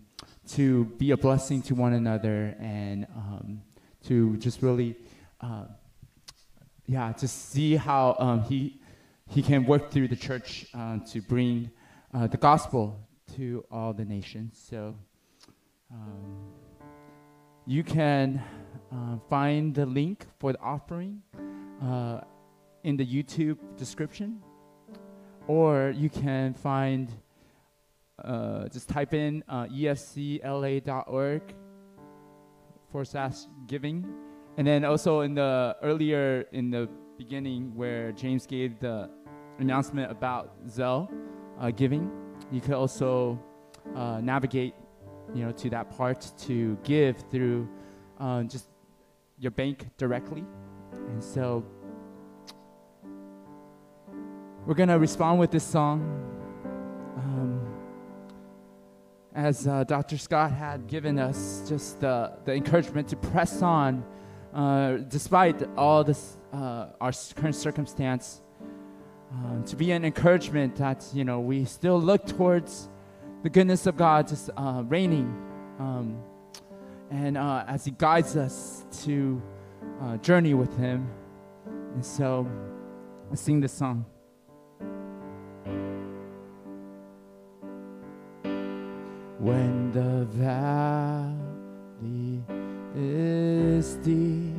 [0.51, 3.61] to be a blessing to one another and um,
[4.05, 4.95] to just really
[5.41, 5.65] uh,
[6.87, 8.81] yeah to see how um, He
[9.27, 11.73] He can work through the church uh, to bring
[12.15, 13.01] uh, the gospel
[13.37, 14.65] to all the nations.
[14.71, 14.95] So.
[15.91, 16.53] Um,
[17.67, 18.43] you can
[18.93, 21.23] uh, find the link for the offering
[21.83, 22.21] uh,
[22.85, 24.43] in the YouTube description,
[25.47, 27.11] or you can find
[28.23, 31.43] uh, just type in uh, efcla.org
[32.91, 34.07] for slash giving,
[34.57, 39.11] and then also in the earlier in the beginning where James gave the
[39.59, 41.11] announcement about Zelle
[41.59, 42.11] uh, giving,
[42.53, 43.39] you could also
[43.97, 44.75] uh, navigate
[45.35, 47.69] you know, to that part to give through
[48.19, 48.69] uh, just
[49.39, 50.45] your bank directly.
[50.93, 51.65] And so
[54.67, 56.01] we're going to respond with this song.
[57.17, 57.61] Um,
[59.35, 60.19] as uh, Dr.
[60.19, 64.05] Scott had given us just the, the encouragement to press on
[64.55, 68.41] uh, despite all this, uh, our current circumstance,
[69.33, 72.89] uh, to be an encouragement that, you know, we still look towards
[73.43, 75.27] the goodness of God just uh, reigning.
[75.79, 76.23] Um,
[77.11, 79.41] and uh, as He guides us to
[80.03, 81.09] uh, journey with Him.
[81.95, 82.49] And so
[83.31, 84.05] let's sing this song.
[89.39, 91.33] When the valley
[92.97, 94.57] is deep,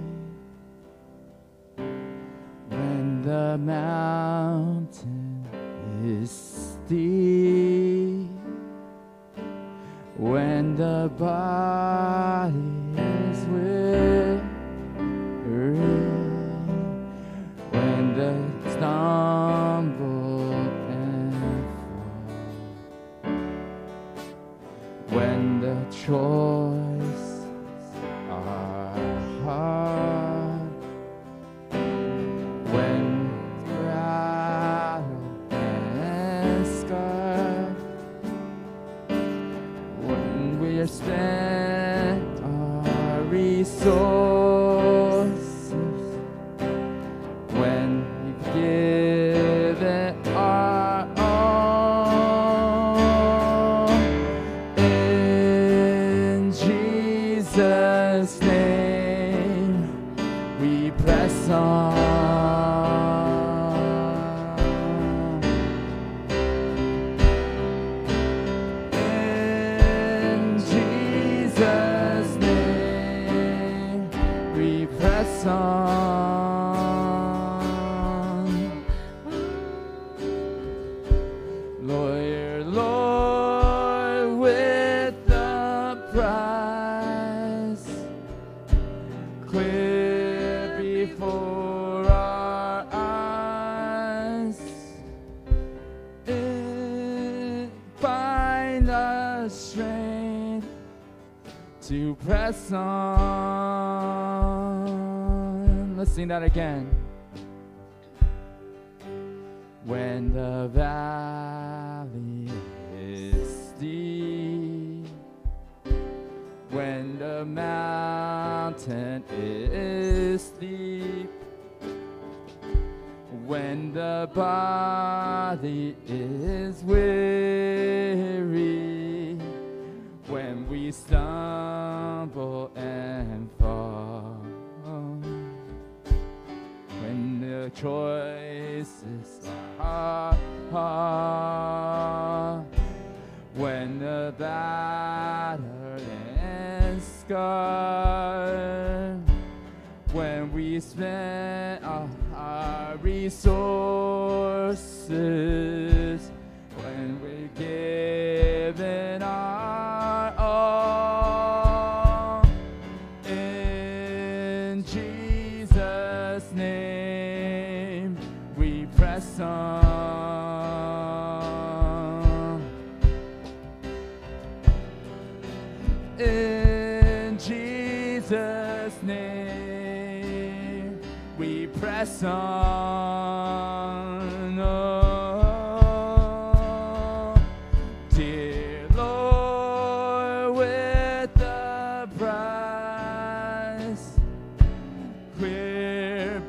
[2.69, 5.45] when the mountain
[6.03, 6.31] is
[6.87, 8.18] steep
[10.19, 12.53] when the body
[12.97, 14.41] is weary,
[17.71, 18.33] when the
[18.69, 20.51] stumble
[20.91, 22.03] and fall,
[25.07, 26.58] when the choice.
[43.89, 44.48] Resources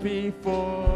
[0.02, 0.89] before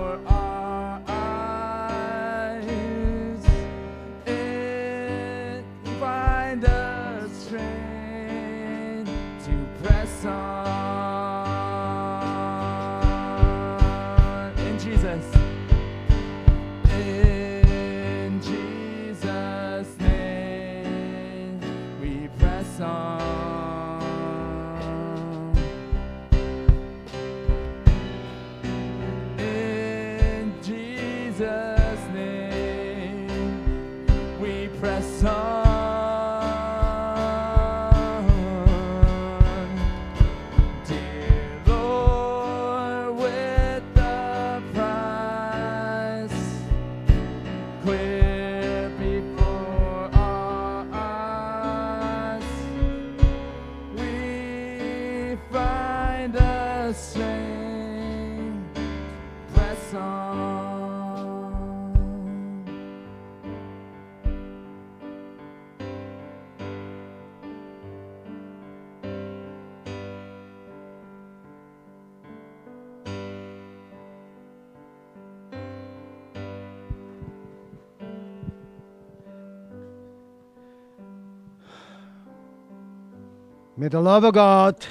[83.85, 84.87] May the love of God,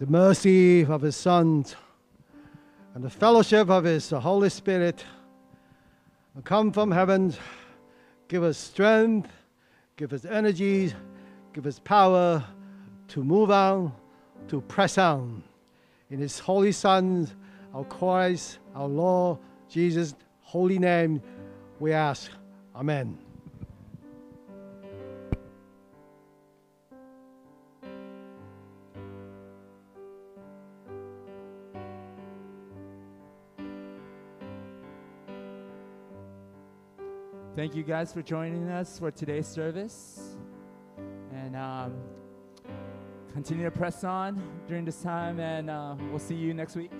[0.00, 1.64] the mercy of His Son,
[2.96, 5.04] and the fellowship of His Holy Spirit
[6.42, 7.32] come from heaven,
[8.26, 9.30] give us strength,
[9.96, 10.92] give us energy,
[11.52, 12.44] give us power
[13.06, 13.92] to move on,
[14.48, 15.44] to press on.
[16.10, 17.28] In His Holy Son,
[17.72, 19.38] our Christ, our Lord
[19.70, 21.22] Jesus' holy name,
[21.78, 22.32] we ask.
[22.74, 23.27] Amen.
[37.58, 40.36] Thank you guys for joining us for today's service.
[41.32, 41.92] And um,
[43.32, 46.92] continue to press on during this time, and uh, we'll see you next week.